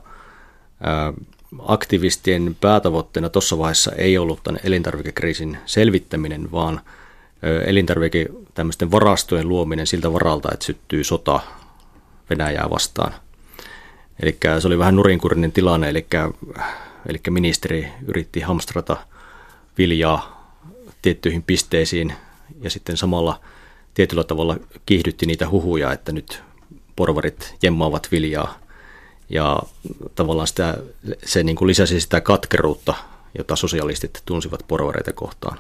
[0.84, 1.14] ää,
[1.68, 6.82] aktivistien päätavoitteena tuossa vaiheessa ei ollut tämän elintarvikekriisin selvittäminen, vaan
[7.66, 8.26] elintarvike
[8.92, 11.40] varastojen luominen siltä varalta, että syttyy sota
[12.30, 13.14] Venäjää vastaan.
[14.20, 16.06] Eli se oli vähän nurinkurinen tilanne, eli,
[17.06, 18.98] eli ministeri yritti hamstrata
[19.78, 20.40] viljaa
[21.02, 22.14] tiettyihin pisteisiin
[22.62, 23.40] ja sitten samalla
[23.94, 26.44] tietyllä tavalla kiihdytti niitä huhuja, että nyt
[26.96, 28.60] porvarit jemmaavat viljaa
[29.30, 29.60] ja
[30.16, 30.78] tavallaan sitä,
[31.26, 32.94] se niin kuin lisäsi sitä katkeruutta,
[33.38, 35.60] jota sosialistit tunsivat porvareita kohtaan.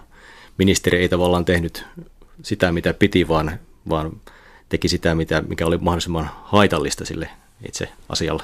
[0.57, 1.85] Ministeri ei tavallaan tehnyt
[2.43, 4.11] sitä, mitä piti, vaan, vaan
[4.69, 7.29] teki sitä, mitä, mikä oli mahdollisimman haitallista sille
[7.67, 8.43] itse asialle.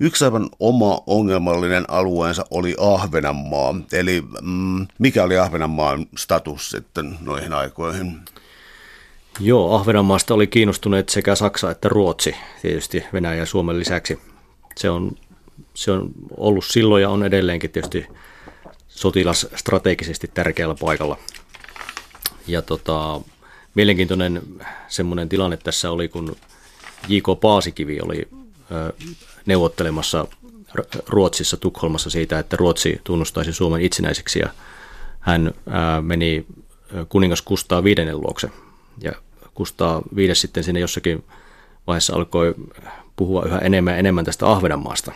[0.00, 3.74] Yksi aivan oma ongelmallinen alueensa oli Ahvenanmaa.
[3.92, 8.20] Eli mm, mikä oli Ahvenanmaan status sitten noihin aikoihin?
[9.40, 14.18] Joo, Ahvenanmaasta oli kiinnostuneet sekä Saksa että Ruotsi, tietysti Venäjä ja Suomen lisäksi.
[14.76, 15.12] Se on,
[15.74, 18.06] se on ollut silloin ja on edelleenkin tietysti
[18.88, 21.18] sotilasstrategisesti tärkeällä paikalla.
[22.46, 23.20] Ja tota,
[23.74, 24.42] mielenkiintoinen
[24.88, 26.36] semmoinen tilanne tässä oli, kun
[27.08, 27.40] J.K.
[27.40, 28.28] Paasikivi oli
[29.46, 30.26] neuvottelemassa
[31.06, 34.48] Ruotsissa Tukholmassa siitä, että Ruotsi tunnustaisi Suomen itsenäiseksi ja
[35.20, 35.54] hän
[36.02, 36.46] meni
[37.08, 38.50] kuningas Kustaa viidennen luokse
[39.00, 39.12] ja
[39.54, 41.24] Kustaa viides sitten sinne jossakin
[41.86, 42.54] vaiheessa alkoi
[43.16, 45.12] puhua yhä enemmän ja enemmän tästä Ahvenanmaasta.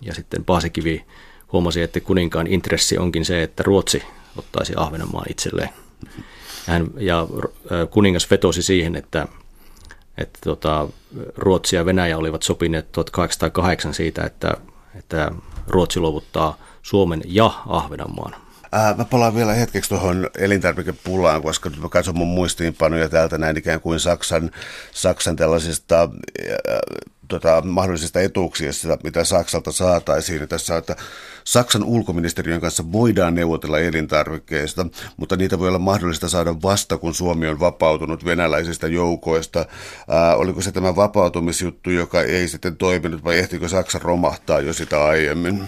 [0.00, 1.04] Ja sitten Paasikivi
[1.52, 4.02] huomasi, että kuninkaan intressi onkin se, että Ruotsi
[4.36, 5.68] ottaisi Ahvenanmaan itselleen.
[6.66, 7.26] Hän, ja
[7.90, 9.28] kuningas vetosi siihen, että,
[10.18, 10.88] että tota,
[11.36, 14.54] Ruotsi ja Venäjä olivat sopineet 1808 siitä, että,
[14.94, 15.32] että
[15.66, 18.45] Ruotsi luovuttaa Suomen ja Ahvenanmaan
[18.76, 23.80] Ää, mä palaan vielä hetkeksi tuohon elintarvikepulaan, koska mä katson mun muistiinpanoja täältä näin ikään
[23.80, 24.50] kuin Saksan,
[24.92, 26.08] Saksan tällaisista ää,
[27.28, 30.40] tota, mahdollisista etuuksista, mitä Saksalta saataisiin.
[30.40, 30.96] Ja tässä on, että
[31.44, 34.86] Saksan ulkoministeriön kanssa voidaan neuvotella elintarvikkeista,
[35.16, 39.66] mutta niitä voi olla mahdollista saada vasta, kun Suomi on vapautunut venäläisistä joukoista.
[40.08, 45.04] Ää, oliko se tämä vapautumisjuttu, joka ei sitten toiminut, vai ehtikö Saksa romahtaa jo sitä
[45.04, 45.64] aiemmin?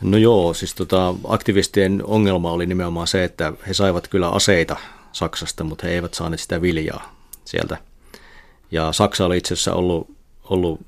[0.00, 4.76] No joo, siis tota, aktivistien ongelma oli nimenomaan se, että he saivat kyllä aseita
[5.12, 7.78] Saksasta, mutta he eivät saaneet sitä viljaa sieltä.
[8.70, 10.80] Ja Saksa oli itse asiassa ollut, ollut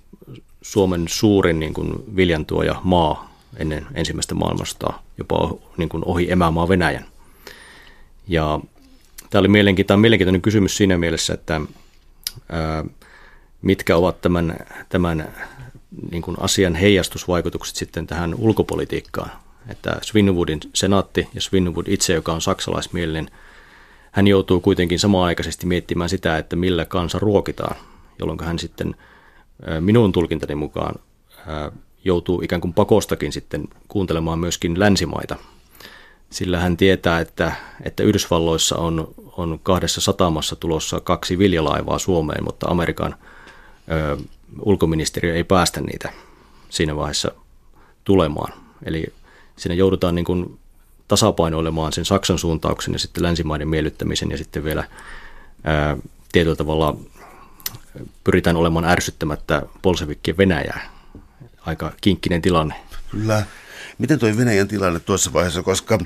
[0.62, 7.06] Suomen suurin niin kuin viljantuoja maa ennen ensimmäistä maailmasta, jopa niin kuin ohi emämaa Venäjän.
[8.28, 8.60] Ja
[9.30, 11.60] tämä oli mielenkiintoinen, mielenkiintoinen kysymys siinä mielessä, että
[12.48, 12.84] ää,
[13.62, 14.56] mitkä ovat tämän,
[14.88, 15.34] tämän
[16.10, 19.30] niin kuin asian heijastusvaikutukset sitten tähän ulkopolitiikkaan.
[19.68, 23.30] Että Svinwoodin senaatti ja Svinwood itse, joka on saksalaismielinen
[24.12, 27.76] hän joutuu kuitenkin samaan aikaisesti miettimään sitä, että millä kansa ruokitaan,
[28.18, 28.94] jolloin hän sitten
[29.80, 30.94] minun tulkintani mukaan
[32.04, 35.36] joutuu ikään kuin pakostakin sitten kuuntelemaan myöskin länsimaita.
[36.30, 42.66] Sillä hän tietää, että, että Yhdysvalloissa on, on kahdessa satamassa tulossa kaksi viljalaivaa Suomeen, mutta
[42.66, 43.14] Amerikan
[44.60, 46.12] ulkoministeriö ei päästä niitä
[46.70, 47.30] siinä vaiheessa
[48.04, 48.52] tulemaan.
[48.84, 49.06] Eli
[49.56, 50.58] siinä joudutaan niin kuin
[51.08, 54.84] tasapainoilemaan sen Saksan suuntauksen ja sitten länsimaiden miellyttämisen ja sitten vielä
[55.64, 55.96] ää,
[56.32, 56.96] tietyllä tavalla
[58.24, 60.90] pyritään olemaan ärsyttämättä bolsevikkien Venäjää.
[61.60, 62.74] Aika kinkkinen tilanne.
[63.10, 63.46] Kyllä.
[63.98, 65.98] Miten tuo Venäjän tilanne tuossa vaiheessa, koska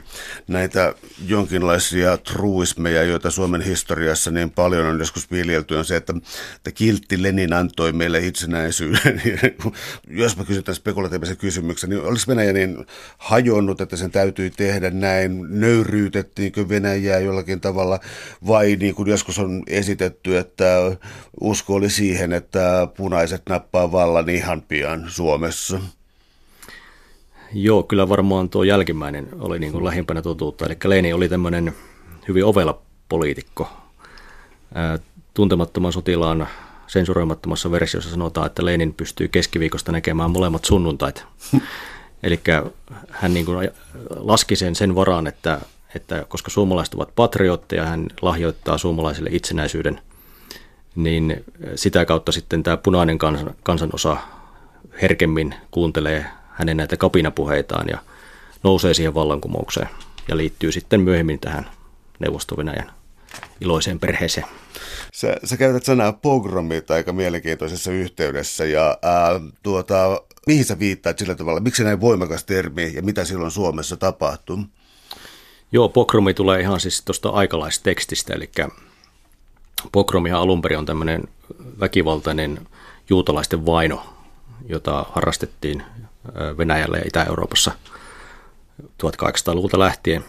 [0.48, 0.94] näitä
[1.26, 6.14] jonkinlaisia truismeja, joita Suomen historiassa niin paljon on joskus viljelty, on se, että,
[6.56, 9.22] että kiltti Lenin antoi meille itsenäisyyden.
[10.08, 12.86] Jos mä kysyn tämän spekulatiivisen kysymyksen, niin olisi Venäjä niin
[13.18, 15.60] hajonnut, että sen täytyy tehdä näin?
[15.60, 18.00] Nöyryytettiinkö Venäjää jollakin tavalla
[18.46, 20.96] vai niin kuin joskus on esitetty, että
[21.40, 25.80] usko oli siihen, että punaiset nappaa vallan ihan pian Suomessa?
[27.52, 30.66] Joo, kyllä varmaan tuo jälkimmäinen oli niin kuin lähimpänä totuutta.
[30.66, 31.74] Eli Leini oli tämmöinen
[32.28, 33.68] hyvin ovela poliitikko.
[35.34, 36.48] Tuntemattoman sotilaan
[36.86, 41.24] sensuroimattomassa versiossa sanotaan, että Lenin pystyy keskiviikosta näkemään molemmat sunnuntait.
[42.22, 42.40] Eli
[43.10, 43.70] hän niin kuin
[44.16, 45.60] laski sen sen varaan, että,
[45.94, 50.00] että koska suomalaiset ovat patriotteja, hän lahjoittaa suomalaisille itsenäisyyden,
[50.96, 54.16] niin sitä kautta sitten tämä punainen kansan, kansanosa
[55.02, 56.26] herkemmin kuuntelee
[56.60, 57.98] hänen näitä kapinapuheitaan ja
[58.62, 59.88] nousee siihen vallankumoukseen
[60.28, 61.70] ja liittyy sitten myöhemmin tähän
[62.18, 62.56] neuvosto
[63.60, 64.46] iloiseen perheeseen.
[65.12, 71.34] Sä, sä käytät sanaa pogromit aika mielenkiintoisessa yhteydessä ja ää, tuota, mihin sä viittaat sillä
[71.34, 71.60] tavalla?
[71.60, 74.58] Miksi näin voimakas termi ja mitä silloin Suomessa tapahtuu?
[75.72, 78.50] Joo, pogromi tulee ihan siis tuosta aikalaistekstistä, eli
[79.92, 81.24] pogromihan alun perin on tämmöinen
[81.80, 82.66] väkivaltainen
[83.10, 84.14] juutalaisten vaino,
[84.68, 85.82] jota harrastettiin
[86.58, 87.72] Venäjällä ja Itä-Euroopassa
[88.82, 90.24] 1800-luvulta lähtien.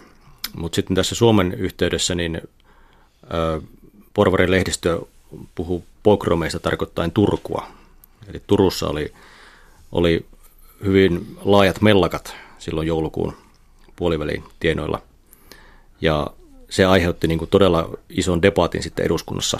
[0.55, 2.41] Mutta sitten tässä Suomen yhteydessä niin
[4.13, 5.01] Porvarin lehdistö
[5.55, 7.67] puhuu pogromeista tarkoittain Turkua.
[8.27, 9.13] Eli Turussa oli,
[9.91, 10.25] oli
[10.83, 13.35] hyvin laajat mellakat silloin joulukuun
[13.95, 15.01] puolivälin tienoilla.
[16.01, 16.27] Ja
[16.69, 19.59] se aiheutti niin kuin todella ison debatin sitten eduskunnassa.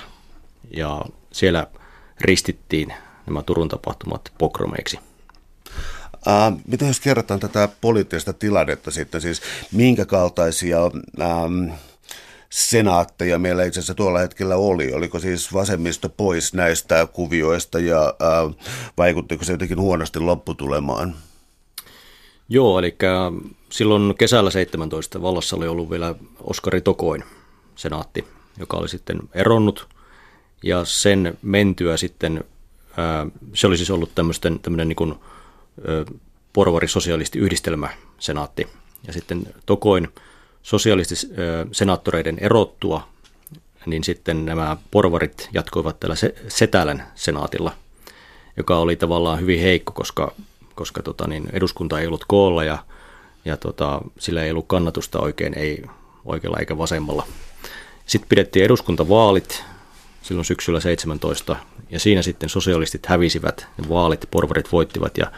[0.77, 1.67] Ja siellä
[2.21, 2.93] ristittiin
[3.25, 4.99] nämä Turun tapahtumat pokromeiksi.
[6.27, 10.79] Äh, mitä jos kerrotaan tätä poliittista tilannetta sitten, siis minkä kaltaisia
[11.21, 11.69] ähm,
[12.49, 14.93] senaatteja meillä itse asiassa tuolla hetkellä oli?
[14.93, 18.55] Oliko siis vasemmisto pois näistä kuvioista ja äh,
[18.97, 21.15] vaikuttiko se jotenkin huonosti lopputulemaan?
[22.49, 22.97] Joo, eli
[23.69, 27.23] silloin kesällä 17 vallassa oli ollut vielä Oskari Tokoin
[27.75, 28.27] senaatti,
[28.59, 29.87] joka oli sitten eronnut
[30.63, 32.43] ja sen mentyä sitten,
[33.53, 34.11] se oli siis ollut
[34.61, 35.15] tämmöinen niin kuin
[36.53, 38.67] porvari-sosialisti-yhdistelmä senaatti.
[39.07, 40.07] Ja sitten Tokoin
[40.63, 43.07] sosialistisenaattoreiden erottua,
[43.85, 46.15] niin sitten nämä porvarit jatkoivat tällä
[46.47, 47.71] Setälän senaatilla,
[48.57, 50.31] joka oli tavallaan hyvin heikko, koska,
[50.75, 52.77] koska tota, niin eduskunta ei ollut koolla ja,
[53.45, 55.83] ja tota, sillä ei ollut kannatusta oikein, ei
[56.25, 57.27] oikealla eikä vasemmalla.
[58.05, 59.63] Sitten pidettiin eduskuntavaalit
[60.21, 61.55] silloin syksyllä 17,
[61.89, 65.31] ja siinä sitten sosialistit hävisivät, ne vaalit, porvarit voittivat, ja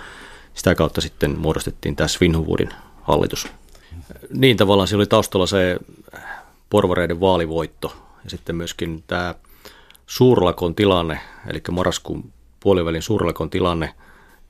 [0.54, 2.70] sitä kautta sitten muodostettiin tämä Svinhuvudin
[3.02, 3.48] hallitus.
[4.30, 5.78] Niin tavallaan se oli taustalla se
[6.70, 9.36] porvareiden vaalivoitto ja sitten myöskin tämä
[10.08, 13.94] suurlakon tilanne, eli marraskuun puolivälin suurlakon tilanne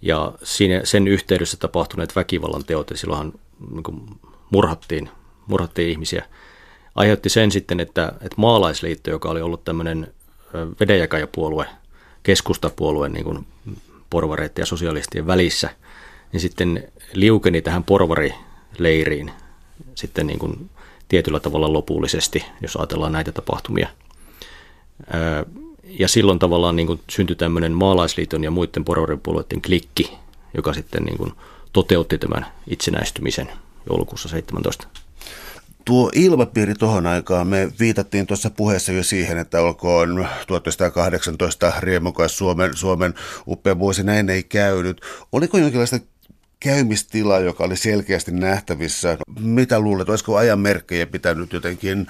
[0.01, 3.33] ja siinä, sen yhteydessä tapahtuneet väkivallan teot, ja silloinhan
[3.71, 5.09] niin murhattiin,
[5.47, 6.25] murhattiin ihmisiä,
[6.95, 10.13] aiheutti sen sitten, että, että maalaisliitto, joka oli ollut tämmöinen
[10.79, 11.65] vedenjakajapuolue,
[12.23, 13.47] keskustapuolue niin kuin
[14.09, 15.69] porvareiden ja sosialistien välissä–
[16.33, 19.31] niin sitten liukeni tähän porvarileiriin
[19.95, 20.69] sitten niin kuin
[21.07, 23.87] tietyllä tavalla lopullisesti, jos ajatellaan näitä tapahtumia.
[25.83, 30.17] Ja silloin tavallaan niin kuin syntyi tämmöinen maalaisliiton ja muiden porvaripuolueiden klikki,
[30.53, 31.31] joka sitten niin kuin
[31.73, 33.51] toteutti tämän itsenäistymisen
[33.89, 34.87] joulukuussa 17.
[35.85, 42.77] Tuo ilmapiiri tuohon aikaan, me viitattiin tuossa puheessa jo siihen, että olkoon 1918 riemukas Suomen,
[42.77, 43.13] Suomen
[43.47, 45.01] upea vuosi, näin ei käynyt.
[45.31, 45.99] Oliko jonkinlaista
[46.63, 49.17] käymistila, joka oli selkeästi nähtävissä.
[49.39, 52.07] Mitä luulet, olisiko ajan merkkejä pitänyt jotenkin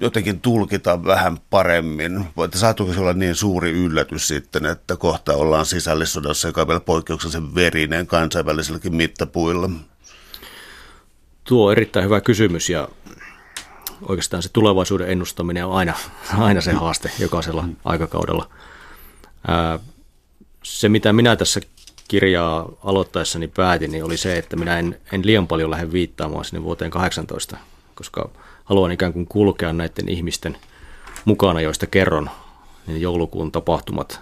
[0.00, 2.24] jotenkin tulkita vähän paremmin?
[2.44, 6.80] Että saatuiko se olla niin suuri yllätys sitten, että kohta ollaan sisällissodassa, joka on vielä
[6.80, 9.70] poikkeuksellisen verinen kansainvälisilläkin mittapuilla?
[11.44, 12.88] Tuo on erittäin hyvä kysymys ja
[14.08, 15.94] oikeastaan se tulevaisuuden ennustaminen on aina,
[16.38, 18.50] aina se haaste jokaisella aikakaudella.
[20.62, 21.60] Se, mitä minä tässä
[22.08, 26.62] kirjaa aloittaessani päätin, niin oli se, että minä en, en liian paljon lähde viittaamaan sinne
[26.62, 27.56] vuoteen 18,
[27.94, 28.30] koska
[28.64, 30.56] haluan ikään kuin kulkea näiden ihmisten
[31.24, 32.30] mukana, joista kerron
[32.86, 34.20] niin joulukuun tapahtumat,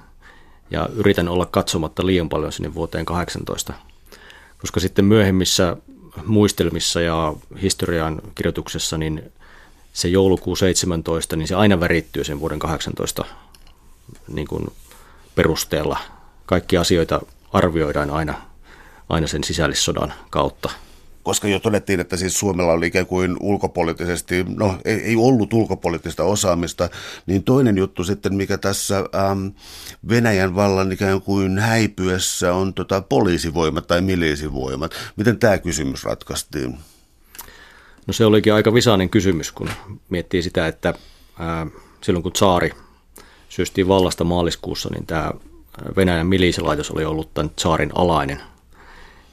[0.71, 3.73] ja yritän olla katsomatta liian paljon sinne vuoteen 18,
[4.61, 5.77] koska sitten myöhemmissä
[6.25, 9.33] muistelmissa ja historian kirjoituksessa, niin
[9.93, 13.25] se joulukuu 17, niin se aina värittyy sen vuoden 18
[14.29, 14.73] niin kuin
[15.35, 15.99] perusteella.
[16.47, 17.21] Kaikki asioita
[17.53, 18.35] arvioidaan aina,
[19.09, 20.71] aina sen sisällissodan kautta
[21.23, 26.25] koska jo todettiin, että siis Suomella oli ikään kuin ulkopoliittisesti, no ei, ei ollut ulkopoliittista
[26.25, 26.89] osaamista,
[27.27, 29.47] niin toinen juttu sitten, mikä tässä ähm,
[30.09, 34.95] Venäjän vallan ikään kuin häipyessä on tota poliisivoimat tai milisivoimat.
[35.17, 36.79] Miten tämä kysymys ratkaistiin?
[38.07, 39.71] No se olikin aika visainen kysymys, kun
[40.09, 40.95] miettii sitä, että
[41.39, 41.67] ää,
[42.01, 42.73] silloin kun Saari
[43.49, 45.33] syöstiin vallasta maaliskuussa, niin tämä
[45.97, 48.43] Venäjän miliisilaitos oli ollut tämän Saarin alainen.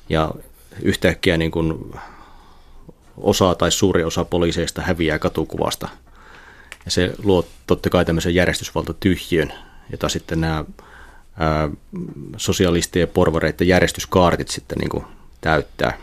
[0.09, 0.31] Ja
[0.81, 1.93] yhtäkkiä niin kuin
[3.17, 5.89] osa tai suuri osa poliiseista häviää katukuvasta.
[6.85, 9.53] Ja se luo totta kai tämmöisen järjestysvaltatyhjiön,
[9.91, 10.65] jota sitten nämä
[11.37, 11.69] ää,
[12.37, 15.05] sosialistien ja porvareiden järjestyskaartit sitten niin kuin
[15.41, 15.97] täyttää.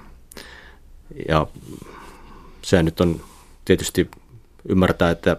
[1.28, 1.46] Ja
[2.62, 3.20] se nyt on
[3.64, 4.10] tietysti
[4.68, 5.36] ymmärtää, että,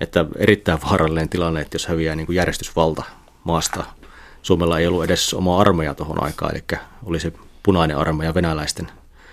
[0.00, 3.02] että erittäin vaarallinen tilanne, että jos häviää niin kuin järjestysvalta
[3.44, 3.97] maasta.
[4.48, 6.64] Suomella ei ollut edes oma armeija tuohon aikaan, eli
[7.04, 7.32] oli se
[7.62, 8.90] punainen armeija venäläisten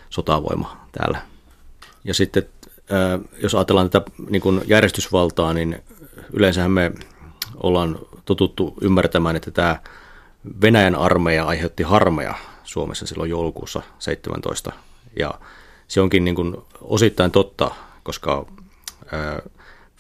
[0.10, 1.22] sotavoima täällä.
[2.04, 2.44] Ja sitten
[3.44, 5.84] jos ajatellaan tätä niin kuin järjestysvaltaa, niin
[6.34, 6.92] yleensähän me
[7.56, 9.80] ollaan totuttu ymmärtämään, että tämä
[10.62, 14.72] Venäjän armeija aiheutti harmeja Suomessa silloin joulukuussa 17.
[15.20, 15.34] Ja
[15.88, 17.72] se onkin niin kuin osittain totta,
[18.04, 18.46] koska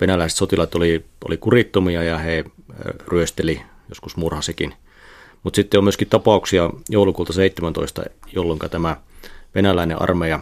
[0.01, 2.45] venäläiset sotilaat oli, oli kurittomia ja he
[3.07, 4.73] ryösteli, joskus murhasikin
[5.45, 8.03] mutta sitten on myöskin tapauksia joulukuulta 17,
[8.33, 8.97] jolloin tämä
[9.55, 10.39] venäläinen armeija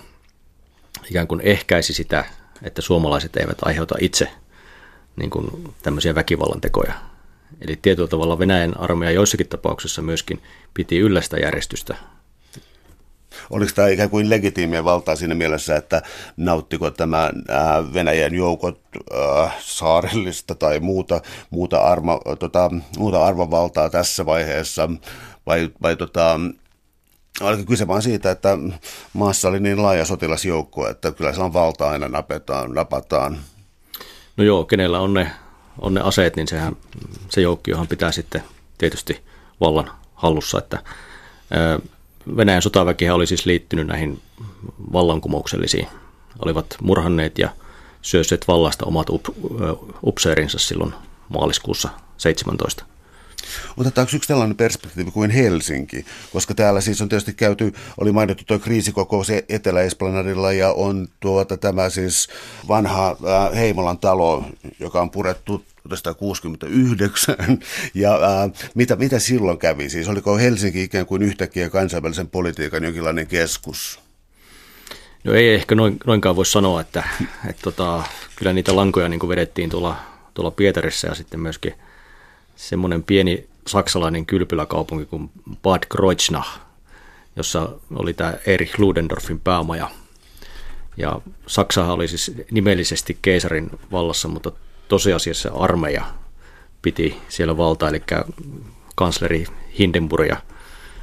[1.10, 2.26] ikään kuin ehkäisi sitä,
[2.62, 4.30] että suomalaiset eivät aiheuta itse
[5.16, 6.94] niin kuin tämmöisiä väkivallan tekoja.
[7.62, 10.42] Eli tietyllä tavalla Venäjän armeija joissakin tapauksissa myöskin
[10.74, 11.96] piti yllä sitä järjestystä
[13.54, 16.02] Oliko tämä ikään kuin legitiimiä valtaa siinä mielessä, että
[16.38, 17.32] nauttiko tämä
[17.94, 18.82] Venäjän joukot
[19.60, 24.90] saarellista tai muuta, muuta, arma, tota, muuta arvovaltaa tässä vaiheessa,
[25.46, 26.40] vai, vai tota,
[27.42, 28.58] Oliko kyse vain siitä, että
[29.14, 33.38] maassa oli niin laaja sotilasjoukko, että kyllä se on valta aina napetaan, napataan?
[34.38, 35.32] No joo, kenellä on ne,
[35.82, 36.76] on ne aseet, niin sehän,
[37.30, 38.44] se joukkiohan pitää sitten
[38.78, 39.22] tietysti
[39.60, 40.84] vallan hallussa, että
[42.38, 44.22] Venäjän sotaväki oli siis liittynyt näihin
[44.94, 45.88] vallankumouksellisiin.
[46.40, 47.50] Olivat murhanneet ja
[48.02, 49.26] syösseet vallasta omat up,
[50.06, 50.94] upseerinsa silloin
[51.30, 52.86] maaliskuussa 17.
[53.78, 58.60] Otetaanko yksi tällainen perspektiivi kuin Helsinki, koska täällä siis on tietysti käyty, oli mainittu tuo
[58.60, 62.28] kriisikokous Etelä-Esplanadilla ja on tuota tämä siis
[62.68, 63.18] vanha
[63.56, 64.46] Heimolan talo,
[64.80, 67.36] joka on purettu 1969.
[67.94, 69.90] Ja ää, mitä, mitä silloin kävi?
[69.90, 74.00] Siis oliko Helsinki ikään kuin yhtäkkiä kansainvälisen politiikan jonkinlainen keskus?
[75.24, 77.04] No ei ehkä noin, noinkaan voi sanoa, että,
[77.50, 78.04] että tota,
[78.36, 79.96] kyllä niitä lankoja niin vedettiin tuolla,
[80.34, 81.74] tuolla Pietarissa ja sitten myöskin
[82.56, 85.30] semmoinen pieni saksalainen kylpyläkaupunki kuin
[85.64, 86.60] Bad Kreuznach,
[87.36, 89.90] jossa oli tämä Erich Ludendorffin päämaja.
[90.98, 94.52] Ja Saksahan oli siis nimellisesti keisarin vallassa, mutta
[94.94, 96.06] tosiasiassa armeija
[96.82, 98.04] piti siellä valtaa, eli
[98.96, 99.46] kansleri
[99.80, 100.38] Hindenburg ja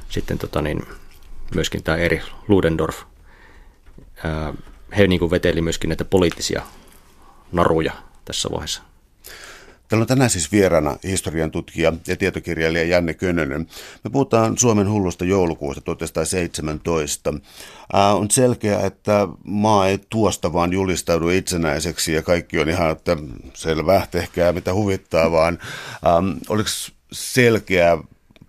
[0.09, 0.85] sitten tota niin,
[1.55, 3.01] myöskin tämä eri Ludendorff.
[4.97, 6.61] he niin kuin veteli myöskin näitä poliittisia
[7.51, 7.93] naruja
[8.25, 8.81] tässä vaiheessa.
[9.91, 13.67] Täällä on tänään siis vieraana historian tutkija ja tietokirjailija Janne Könönen.
[14.03, 17.33] Me puhutaan Suomen hullusta joulukuusta 1917.
[17.93, 23.17] Ää, on selkeää, että maa ei tuosta vaan julistaudu itsenäiseksi ja kaikki on ihan, että
[23.53, 25.59] selvä, tehkää mitä huvittaa, vaan
[26.17, 26.69] äm, oliko
[27.11, 27.97] selkeää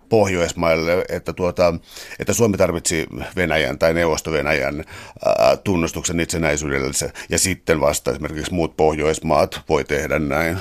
[0.09, 1.73] Pohjoismaille, että, tuota,
[2.19, 4.83] että Suomi tarvitsi Venäjän tai Neuvosto-Venäjän
[5.25, 10.57] ää, tunnustuksen itsenäisyydelle ja sitten vasta esimerkiksi muut Pohjoismaat voi tehdä näin.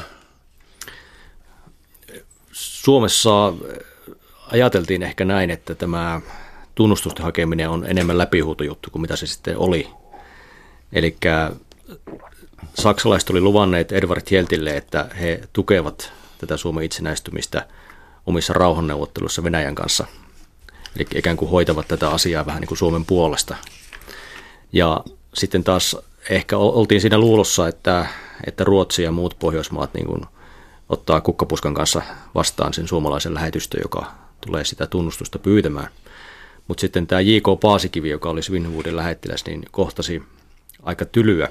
[2.85, 3.52] Suomessa
[4.52, 6.20] ajateltiin ehkä näin, että tämä
[6.74, 9.88] tunnustusten hakeminen on enemmän läpihuutojuttu kuin mitä se sitten oli.
[10.92, 11.16] Eli
[12.74, 17.66] saksalaiset oli luvanneet Edward Hjeltille, että he tukevat tätä Suomen itsenäistymistä
[18.26, 20.06] omissa rauhanneuvotteluissa Venäjän kanssa.
[20.96, 23.56] Eli ikään kuin hoitavat tätä asiaa vähän niin kuin Suomen puolesta.
[24.72, 25.04] Ja
[25.35, 25.96] sitten taas
[26.30, 28.06] ehkä oltiin siinä luulossa, että,
[28.46, 30.22] että Ruotsi ja muut Pohjoismaat niin kuin
[30.92, 32.02] ottaa kukkapuskan kanssa
[32.34, 35.88] vastaan sen suomalaisen lähetystö, joka tulee sitä tunnustusta pyytämään.
[36.68, 37.60] Mutta sitten tämä J.K.
[37.60, 40.22] Paasikivi, joka oli Svinhuudin lähettiläs, niin kohtasi
[40.82, 41.48] aika tylyä,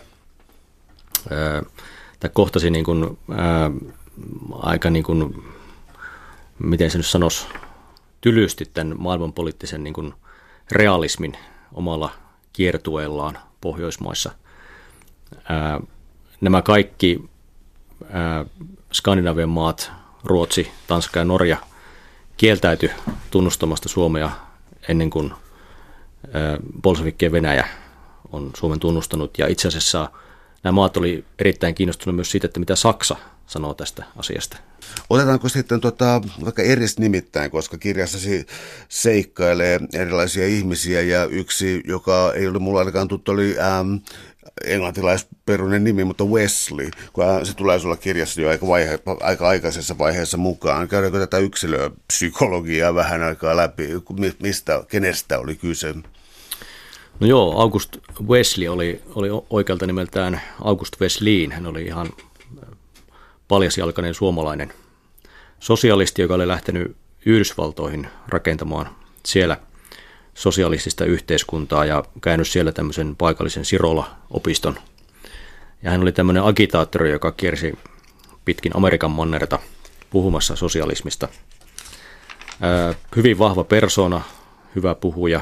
[1.30, 1.64] ää,
[2.20, 3.72] tai kohtasi niin kuin, ää,
[4.54, 5.44] aika niin kuin,
[6.60, 7.48] miten se nyt sanoisi,
[8.22, 10.14] tylysti tämän maailmanpoliittisen niin kuin
[10.72, 11.38] realismin
[11.74, 12.12] omalla
[12.54, 14.32] kiertueellaan Pohjoismaissa.
[15.50, 15.82] Ää,
[16.42, 17.30] nämä kaikki
[18.10, 18.46] ää,
[18.92, 19.92] Skandinavian maat,
[20.24, 21.58] Ruotsi, Tanska ja Norja,
[22.38, 22.92] kieltäytyi
[23.32, 24.32] tunnustamasta Suomea
[24.88, 25.34] ennen kuin
[26.82, 27.68] Bolshevikkien Venäjä
[28.32, 29.38] on Suomen tunnustanut.
[29.38, 30.10] Ja itse asiassa
[30.64, 33.16] nämä maat oli erittäin kiinnostuneet myös siitä, että mitä Saksa
[33.48, 34.58] sanoo tästä asiasta.
[35.10, 38.46] Otetaanko sitten tota, vaikka eris nimittäin, koska kirjassasi
[38.90, 43.96] seikkailee erilaisia ihmisiä ja yksi, joka ei ole mulla ainakaan tuttu, oli ähm,
[44.66, 50.38] englantilaisperunen nimi, mutta Wesley, kun se tulee sulla kirjassa jo aika, vaihe, aika aikaisessa vaiheessa
[50.38, 50.88] mukaan.
[50.88, 53.88] Käydäänkö tätä yksilöpsykologiaa vähän aikaa läpi,
[54.42, 55.94] mistä, kenestä oli kyse?
[57.20, 57.98] No joo, August
[58.28, 61.52] Wesley oli, oli oikealta nimeltään August Wesleyin.
[61.52, 62.10] Hän oli ihan
[63.48, 64.74] paljasjalkainen suomalainen
[65.60, 66.96] sosialisti, joka oli lähtenyt
[67.26, 68.90] Yhdysvaltoihin rakentamaan
[69.26, 69.58] siellä
[70.42, 74.80] sosialistista yhteiskuntaa ja käynyt siellä tämmöisen paikallisen Sirola-opiston.
[75.84, 77.80] Ja hän oli tämmöinen agitaattori, joka kiersi
[78.46, 79.60] pitkin Amerikan mannerta
[80.10, 81.28] puhumassa sosialismista.
[83.16, 84.22] hyvin vahva persona,
[84.76, 85.42] hyvä puhuja,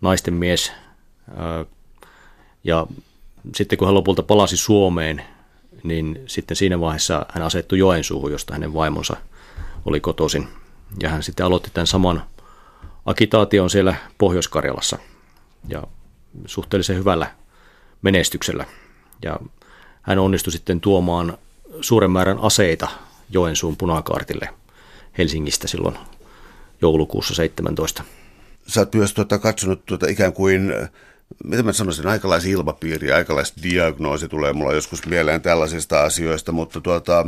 [0.00, 0.72] naisten mies.
[2.64, 2.86] ja
[3.54, 5.22] sitten kun hän lopulta palasi Suomeen,
[5.82, 9.16] niin sitten siinä vaiheessa hän asettui Joensuuhun, josta hänen vaimonsa
[9.86, 10.48] oli kotoisin.
[11.02, 12.22] Ja hän sitten aloitti tämän saman
[13.08, 14.98] agitaation siellä Pohjois-Karjalassa
[15.68, 15.82] ja
[16.46, 17.30] suhteellisen hyvällä
[18.02, 18.64] menestyksellä.
[19.22, 19.40] Ja
[20.02, 21.38] hän onnistui sitten tuomaan
[21.80, 22.88] suuren määrän aseita
[23.30, 24.48] Joensuun punakaartille
[25.18, 25.98] Helsingistä silloin
[26.82, 28.04] joulukuussa 17.
[28.66, 30.72] Sä oot myös tuota, katsonut tuota ikään kuin
[31.44, 37.26] mitä mä sanoisin, aikalaisen ilmapiiri, aikalaisen diagnoosi tulee mulla joskus mieleen tällaisista asioista, mutta tuota,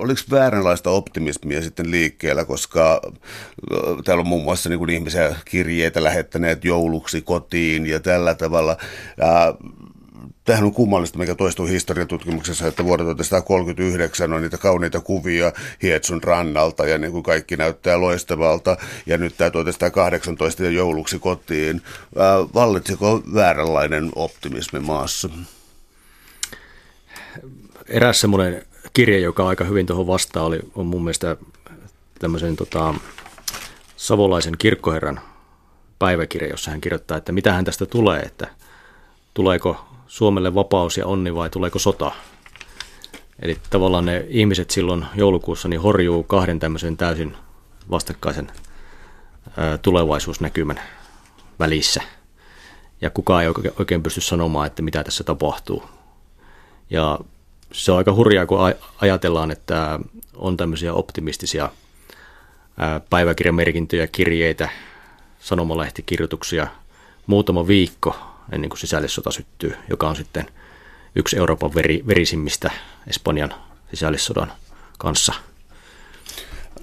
[0.00, 3.00] oliko vääränlaista optimismia sitten liikkeellä, koska
[4.04, 8.76] täällä on muun muassa niin kuin ihmisiä kirjeitä lähettäneet jouluksi kotiin ja tällä tavalla.
[9.20, 9.54] Ää,
[10.44, 16.86] Tämähän on kummallista, mikä toistuu historiatutkimuksessa, että vuodelta 1939 on niitä kauniita kuvia Hietsun rannalta
[16.86, 18.76] ja niin kuin kaikki näyttää loistavalta.
[19.06, 21.82] Ja nyt tämä 1918 ja jouluksi kotiin.
[22.54, 25.28] Vallitsiko vääränlainen optimismi maassa?
[27.88, 28.62] Eräs semmoinen
[28.92, 31.36] kirje, joka aika hyvin tuohon vastaa, oli, on mun mielestä
[32.18, 32.94] tämmöisen tota,
[33.96, 35.20] savolaisen kirkkoherran
[35.98, 38.46] päiväkirja, jossa hän kirjoittaa, että mitä hän tästä tulee, että
[39.34, 42.12] tuleeko Suomelle vapaus ja onni vai tuleeko sota.
[43.42, 47.36] Eli tavallaan ne ihmiset silloin joulukuussa niin horjuu kahden tämmöisen täysin
[47.90, 48.52] vastakkaisen
[49.82, 50.80] tulevaisuusnäkymän
[51.58, 52.02] välissä.
[53.00, 55.84] Ja kukaan ei oikein pysty sanomaan, että mitä tässä tapahtuu.
[56.90, 57.18] Ja
[57.72, 58.58] se on aika hurjaa, kun
[59.00, 60.00] ajatellaan, että
[60.34, 61.70] on tämmöisiä optimistisia
[63.10, 64.68] päiväkirjamerkintöjä, kirjeitä,
[65.40, 66.66] sanomalehtikirjoituksia.
[67.26, 68.16] Muutama viikko
[68.52, 70.46] ennen kuin sisällissota syttyy, joka on sitten
[71.14, 72.70] yksi Euroopan veri, verisimmistä
[73.06, 73.54] Espanjan
[73.90, 74.52] sisällissodan
[74.98, 75.34] kanssa–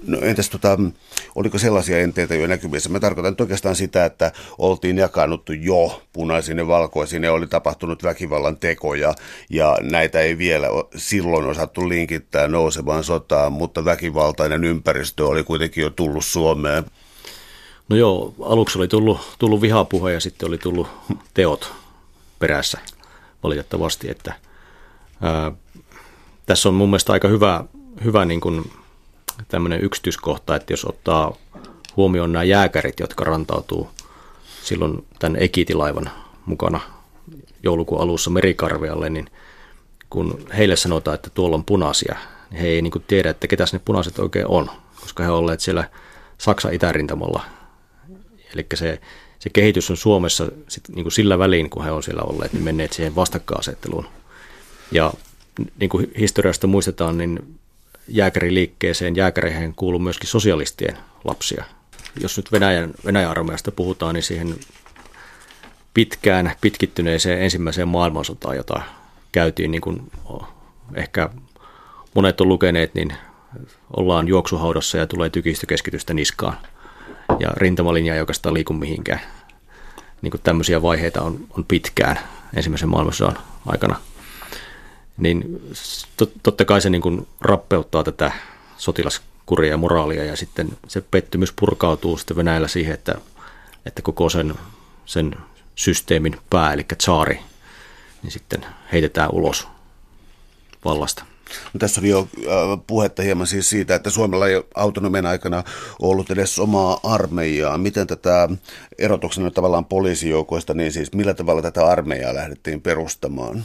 [0.08, 0.78] No entäs tota,
[1.36, 2.89] oliko sellaisia enteitä jo näkyvissä?
[2.89, 8.58] Mä tarkoitan oikeastaan sitä, että oltiin jakannuttu jo punaisiin ja valkoisiin ja oli tapahtunut väkivallan
[8.58, 9.14] tekoja
[9.49, 15.89] ja näitä ei vielä silloin osattu linkittää nousevaan sotaan, mutta väkivaltainen ympäristö oli kuitenkin jo
[15.89, 16.86] tullut Suomeen.
[17.89, 20.88] No joo, aluksi oli tullut, tullut vihapuhe ja sitten oli tullut
[21.34, 21.74] teot
[22.39, 22.80] perässä
[23.43, 24.34] valitettavasti, että
[25.22, 25.51] ää,
[26.45, 27.64] tässä on mun mielestä aika hyvä,
[28.03, 28.72] hyvä niin kuin
[29.48, 31.36] tämmöinen yksityiskohta, että jos ottaa
[31.98, 33.90] huomioon nämä jääkärit, jotka rantautuu
[34.64, 36.12] silloin tämän ekitilaivan
[36.46, 36.80] mukana
[37.64, 39.30] joulukuun alussa merikarvialle, niin
[40.10, 42.16] kun heille sanotaan, että tuolla on punaisia,
[42.52, 44.70] niin he ei niin tiedä, että ketäs ne punaiset oikein on,
[45.02, 45.90] koska he ovat olleet siellä
[46.38, 47.42] Saksan itärintamalla.
[48.54, 49.02] Eli se,
[49.40, 52.64] se kehitys on Suomessa sit niin kuin sillä väliin, kun he on siellä olleet, niin
[52.64, 54.08] menneet siihen vastakkainasetteluun.
[54.92, 55.14] Ja
[55.80, 57.60] niin kuin historiasta muistetaan, niin
[58.08, 61.64] jääkäriliikkeeseen jääkäreihin kuuluu myöskin sosialistien lapsia.
[62.22, 64.55] Jos nyt Venäjän, Venäjän armeijasta puhutaan, niin siihen
[65.93, 68.82] pitkään pitkittyneeseen ensimmäiseen maailmansotaan, jota
[69.32, 70.12] käytiin, niin kuin
[70.95, 71.30] ehkä
[72.14, 73.14] monet on lukeneet, niin
[73.97, 76.58] ollaan juoksuhaudassa ja tulee tykistökeskitystä niskaan.
[77.39, 79.22] Ja rintamalinja ei oikeastaan liiku mihinkään.
[80.22, 82.20] Niin kuin tämmöisiä vaiheita on, on pitkään.
[82.55, 83.99] ensimmäisen maailmansodan aikana.
[85.18, 85.61] Niin
[86.43, 88.32] totta kai se niin kuin rappeuttaa tätä
[88.78, 93.15] sotilaskuria ja moraalia ja sitten se pettymys purkautuu sitten Venäjällä siihen, että,
[93.86, 94.53] että koko sen,
[95.05, 95.36] sen
[95.76, 97.39] systeemin pää, eli tsaari,
[98.24, 99.68] niin sitten heitetään ulos
[100.86, 101.26] vallasta.
[101.74, 105.63] No, tässä oli jo äh, puhetta hieman siis siitä, että Suomella ei autonomian aikana
[106.01, 107.78] ollut edes omaa armeijaa.
[107.78, 108.49] Miten tätä
[108.99, 113.63] erotuksena tavallaan poliisijoukoista, niin siis millä tavalla tätä armeijaa lähdettiin perustamaan?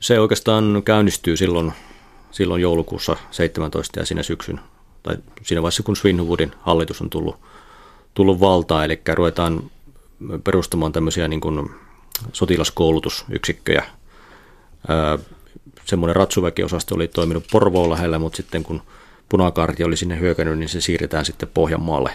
[0.00, 1.72] Se oikeastaan käynnistyy silloin,
[2.30, 4.60] silloin joulukuussa 17 ja siinä syksyn,
[5.02, 7.36] tai siinä vaiheessa kun Svinhuvudin hallitus on tullut,
[8.14, 9.70] tullut valtaan, eli ruvetaan
[10.44, 11.70] perustamaan tämmöisiä niin kuin
[12.32, 13.84] sotilaskoulutusyksikköjä.
[15.84, 18.82] Semmoinen ratsuväkiosasto oli toiminut Porvoon lähellä, mutta sitten kun
[19.28, 22.10] punakaarti oli sinne hyökännyt, niin se siirretään sitten Pohjanmaalle.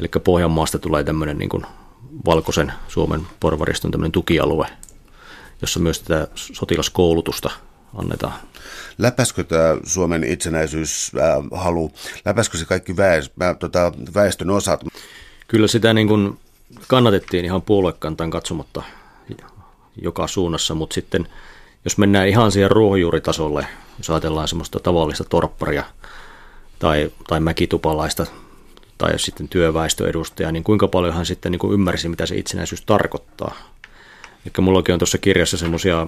[0.00, 1.66] Eli Pohjanmaasta tulee tämmöinen niin kuin
[2.26, 4.66] valkoisen Suomen porvariston tämmöinen tukialue,
[5.60, 7.50] jossa myös tätä sotilaskoulutusta
[7.94, 8.34] annetaan.
[8.98, 11.92] Läpäskö tämä Suomen itsenäisyys äh, halu,
[12.24, 14.84] läpäskö se kaikki väes, äh, tota, väestön osat?
[15.48, 16.38] Kyllä sitä niin kuin
[16.88, 18.82] kannatettiin ihan puoluekantaan katsomatta
[20.02, 21.28] joka suunnassa, mutta sitten–
[21.84, 23.66] jos mennään ihan siihen ruohonjuuritasolle,
[23.98, 25.84] jos ajatellaan semmoista tavallista torpparia
[26.78, 28.26] tai, tai mäkitupalaista
[28.98, 33.54] tai sitten työväestöedustajaa, niin kuinka paljon hän sitten niin kuin ymmärsi, mitä se itsenäisyys tarkoittaa.
[34.44, 36.06] Eli mullakin on tuossa kirjassa semmoisia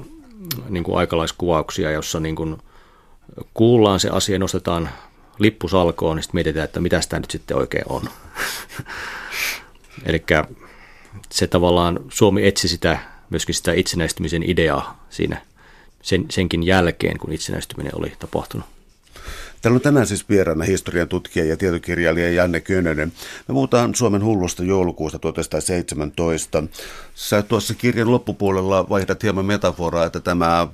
[0.68, 2.56] niin kuin aikalaiskuvauksia, jossa niin kuin
[3.54, 4.88] kuullaan se asia, nostetaan
[5.38, 8.02] lippu salkoon, niin sitten mietitään, että mitä sitä nyt sitten oikein on.
[10.06, 10.24] Eli
[11.30, 12.98] se tavallaan Suomi etsi sitä,
[13.30, 15.40] myöskin sitä itsenäistymisen ideaa siinä
[16.02, 18.75] sen, senkin jälkeen, kun itsenäistyminen oli tapahtunut.
[19.66, 23.12] Täällä on tänään siis vieraana historian tutkija ja tietokirjailija Janne Könönen.
[23.48, 26.62] Me puhutaan Suomen hullusta joulukuusta 1917.
[27.14, 30.68] Sä tuossa kirjan loppupuolella vaihdat hieman metaforaa, että tämä äh,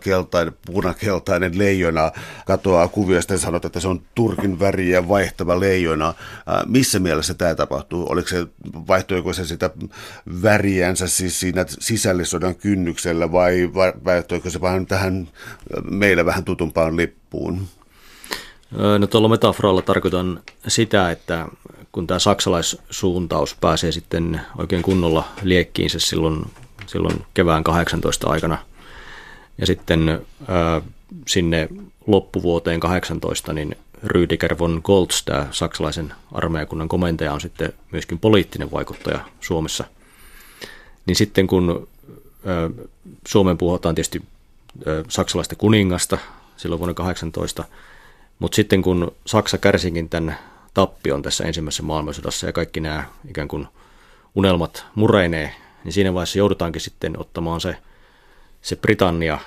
[0.00, 2.12] keltainen, punakeltainen leijona
[2.46, 6.08] katoaa kuviosta ja sanot, että se on Turkin väriä vaihtava leijona.
[6.08, 6.14] Äh,
[6.66, 8.06] missä mielessä tämä tapahtuu?
[8.08, 8.46] Oliko se,
[8.88, 9.70] vaihtoiko se sitä
[10.42, 13.70] väriänsä siis siinä sisällissodan kynnyksellä vai
[14.04, 15.28] vaihtoiko se vähän tähän
[15.90, 17.68] meille vähän tutumpaan lippuun?
[18.98, 21.46] No tuolla metaforalla tarkoitan sitä, että
[21.92, 26.46] kun tämä saksalaissuuntaus pääsee sitten oikein kunnolla liekkiinsä silloin,
[26.86, 28.58] silloin kevään 18 aikana
[29.58, 30.82] ja sitten ää,
[31.26, 31.68] sinne
[32.06, 39.20] loppuvuoteen 18, niin Rüdiger von Goltz, tämä saksalaisen armeijakunnan komentaja, on sitten myöskin poliittinen vaikuttaja
[39.40, 39.84] Suomessa.
[41.06, 41.88] Niin sitten kun
[42.46, 42.70] ää,
[43.28, 44.22] Suomen puhutaan tietysti
[44.86, 46.18] ää, saksalaista kuningasta
[46.56, 47.64] silloin vuonna 18,
[48.38, 50.38] mutta sitten kun Saksa kärsikin tämän
[50.74, 53.68] tappion tässä ensimmäisessä maailmansodassa ja kaikki nämä ikään kuin
[54.34, 57.76] unelmat mureinee, niin siinä vaiheessa joudutaankin sitten ottamaan se,
[58.62, 59.38] se Britannia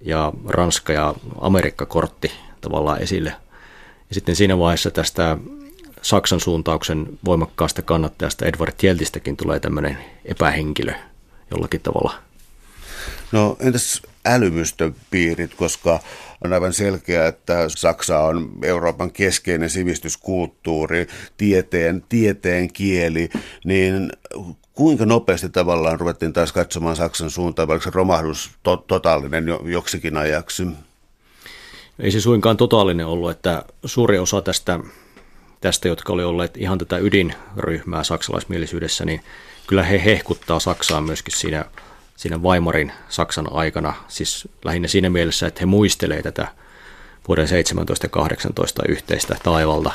[0.00, 3.30] ja Ranska ja Amerikka-kortti tavallaan esille.
[4.08, 5.38] Ja sitten siinä vaiheessa tästä
[6.02, 10.92] Saksan suuntauksen voimakkaasta kannattajasta Edward Tjeltistäkin tulee tämmöinen epähenkilö
[11.50, 12.14] jollakin tavalla.
[13.32, 16.00] No entäs älymystöpiirit, koska
[16.44, 21.06] on aivan selkeää, että Saksa on Euroopan keskeinen sivistyskulttuuri,
[21.36, 23.28] tieteen, tieteen kieli,
[23.64, 24.12] niin
[24.72, 30.16] kuinka nopeasti tavallaan ruvettiin taas katsomaan Saksan suuntaan, vaikka se romahdus to- totaalinen jo, joksikin
[30.16, 30.66] ajaksi?
[31.98, 34.80] Ei se suinkaan totaalinen ollut, että suuri osa tästä,
[35.60, 39.20] tästä, jotka oli olleet ihan tätä ydinryhmää saksalaismielisyydessä, niin
[39.66, 41.64] kyllä he hehkuttaa Saksaa myöskin siinä
[42.16, 46.48] siinä Weimarin Saksan aikana, siis lähinnä siinä mielessä, että he muistelee tätä
[47.28, 49.92] vuoden 17 ja 18 yhteistä taivalta.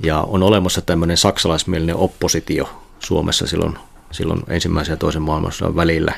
[0.00, 3.78] Ja on olemassa tämmöinen saksalaismielinen oppositio Suomessa silloin,
[4.10, 6.14] silloin ensimmäisen ja toisen maailmansodan välillä.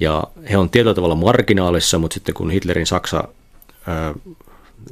[0.00, 3.28] Ja he on tietyllä tavalla marginaalissa, mutta sitten kun Hitlerin Saksa,
[3.86, 4.14] ää,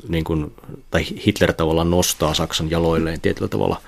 [0.09, 0.55] niin kuin,
[0.91, 3.81] tai Hitler tavallaan nostaa Saksan jaloilleen tietyllä tavalla,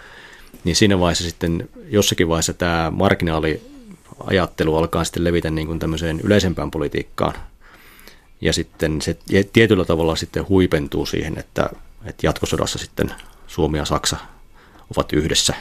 [0.65, 3.76] niin siinä vaiheessa sitten jossakin vaiheessa tämä marginaali
[4.25, 7.35] ajattelu alkaa sitten levitä niin kuin tämmöiseen yleisempään politiikkaan.
[8.41, 9.19] Ja sitten se
[9.53, 11.71] tietyllä tavalla sitten huipentuu siihen, että,
[12.05, 13.15] että jatkosodassa sitten
[13.47, 14.17] Suomi ja Saksa
[14.97, 15.55] ovat yhdessä.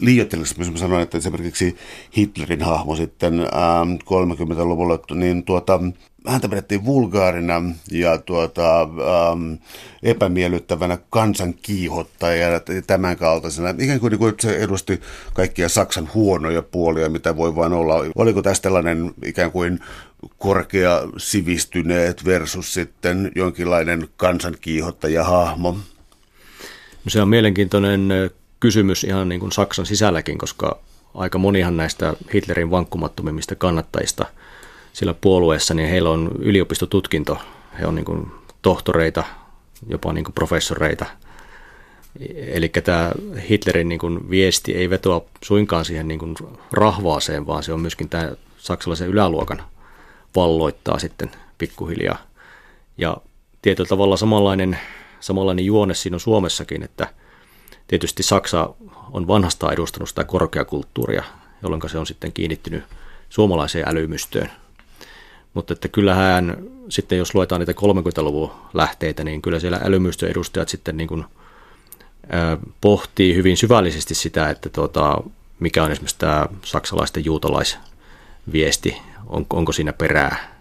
[0.00, 1.76] Liioittelussa mä sanoin, että esimerkiksi
[2.16, 5.80] Hitlerin hahmo sitten ähm, 30-luvulla, niin tuota,
[6.26, 9.52] häntä pidettiin vulgaarina ja tuota, ähm,
[10.02, 13.74] epämiellyttävänä kansan kiihottajana ja tämän kaltaisena.
[13.78, 15.00] Ikään kuin, niin kuin se edusti
[15.34, 17.94] kaikkia Saksan huonoja puolia, mitä voi vain olla.
[18.14, 19.80] Oliko tässä tällainen ikään kuin
[20.38, 25.78] korkea sivistyneet versus sitten jonkinlainen kansan kiihottaja hahmo?
[27.08, 28.08] Se on mielenkiintoinen
[28.60, 30.78] kysymys ihan niin kuin Saksan sisälläkin, koska
[31.14, 34.26] aika monihan näistä Hitlerin vankkumattomimmista kannattajista
[34.92, 37.38] sillä puolueessa, niin heillä on yliopistotutkinto.
[37.80, 38.26] He on niin kuin
[38.62, 39.24] tohtoreita,
[39.88, 41.06] jopa niin kuin professoreita.
[42.36, 43.12] Eli tämä
[43.50, 46.34] Hitlerin niin kuin viesti ei vetoa suinkaan siihen niin kuin
[46.72, 49.62] rahvaaseen, vaan se on myöskin tämä saksalaisen yläluokan
[50.36, 52.18] valloittaa sitten pikkuhiljaa.
[52.98, 53.16] Ja
[53.62, 54.78] tietyllä tavalla samanlainen,
[55.20, 57.08] samanlainen juone siinä on Suomessakin, että
[57.86, 58.74] tietysti Saksa
[59.12, 61.24] on vanhasta edustanut sitä korkeakulttuuria,
[61.62, 62.84] jolloin se on sitten kiinnittynyt
[63.30, 64.50] suomalaiseen älymystöön.
[65.54, 66.56] Mutta että kyllähän
[66.88, 71.24] sitten, jos luetaan niitä 30-luvun lähteitä, niin kyllä siellä älymystön edustajat sitten niin kuin,
[72.34, 75.22] ä, pohtii hyvin syvällisesti sitä, että tuota,
[75.60, 80.54] mikä on esimerkiksi tämä saksalaisten juutalaisviesti, on, onko siinä perää.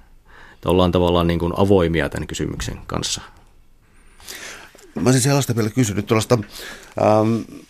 [0.54, 3.22] Että ollaan tavallaan niin kuin avoimia tämän kysymyksen kanssa.
[4.96, 6.40] Mä olisin sellaista vielä kysynyt tuollaista
[7.02, 7.62] ähm,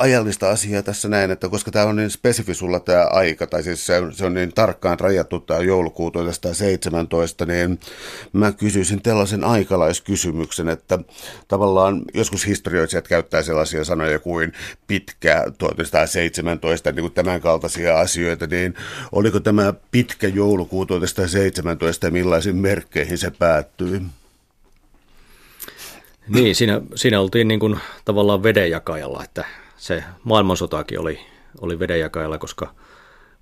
[0.00, 3.86] ajallista asiaa tässä näin, että koska tämä on niin spesifi sulla tämä aika, tai siis
[3.86, 7.80] se se on niin tarkkaan rajattu tämä joulukuu 1917, niin
[8.32, 10.98] mä kysyisin tällaisen aikalaiskysymyksen, että
[11.48, 14.52] tavallaan joskus historioitsijat käyttää sellaisia sanoja kuin
[14.86, 18.74] pitkä 1917, niin kuin tämän kaltaisia asioita, niin
[19.12, 24.02] oliko tämä pitkä joulukuu 1917 ja millaisiin merkkeihin se päättyi?
[26.30, 29.44] Niin, siinä, siinä oltiin niin kuin tavallaan vedenjakajalla, että
[29.76, 31.20] se maailmansotakin oli,
[31.60, 32.74] oli vedenjakajalla, koska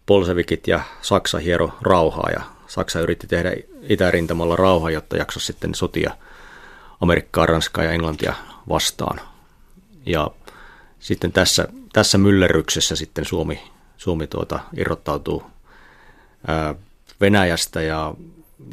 [0.07, 3.53] Polsevikit ja Saksa hiero rauhaa ja Saksa yritti tehdä
[3.89, 6.17] itärintamalla rauhaa, jotta jaksaisi sitten sotia
[7.01, 8.35] Amerikkaa, Ranskaa ja Englantia
[8.69, 9.21] vastaan.
[10.07, 10.31] Ja
[11.01, 13.61] sitten tässä, tässä myllerryksessä sitten Suomi,
[13.97, 15.43] Suomi tuota, irrottautuu
[16.47, 16.75] ää,
[17.21, 18.15] Venäjästä ja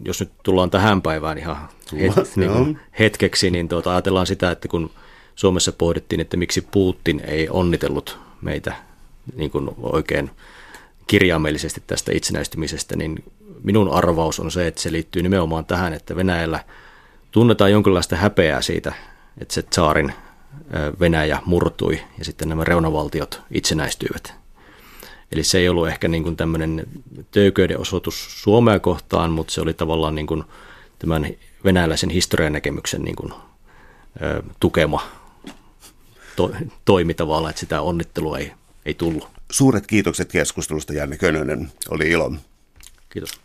[0.05, 1.69] jos nyt tullaan tähän päivään ihan
[1.99, 4.91] het, niin hetkeksi, niin tuota, ajatellaan sitä, että kun
[5.35, 8.73] Suomessa pohdittiin, että miksi Putin ei onnitellut meitä
[9.35, 10.31] niin kuin oikein
[11.07, 13.23] kirjaimellisesti tästä itsenäistymisestä, niin
[13.63, 16.63] minun arvaus on se, että se liittyy nimenomaan tähän, että Venäjällä
[17.31, 18.93] tunnetaan jonkinlaista häpeää siitä,
[19.37, 20.13] että se saarin
[20.99, 24.44] Venäjä murtui ja sitten nämä reunavaltiot itsenäistyivät.
[25.31, 26.87] Eli se ei ollut ehkä niin kuin tämmöinen
[27.31, 30.43] töyköyden osoitus Suomea kohtaan, mutta se oli tavallaan niin kuin
[30.99, 31.27] tämän
[31.63, 33.33] venäläisen historian näkemyksen niin kuin,
[34.21, 35.01] ö, tukema
[36.35, 36.51] to,
[36.85, 38.51] toimi tavallaan, että sitä onnittelua ei,
[38.85, 39.27] ei tullut.
[39.51, 41.71] Suuret kiitokset keskustelusta, Janne Könönen.
[41.89, 42.33] Oli ilo.
[43.09, 43.44] Kiitos.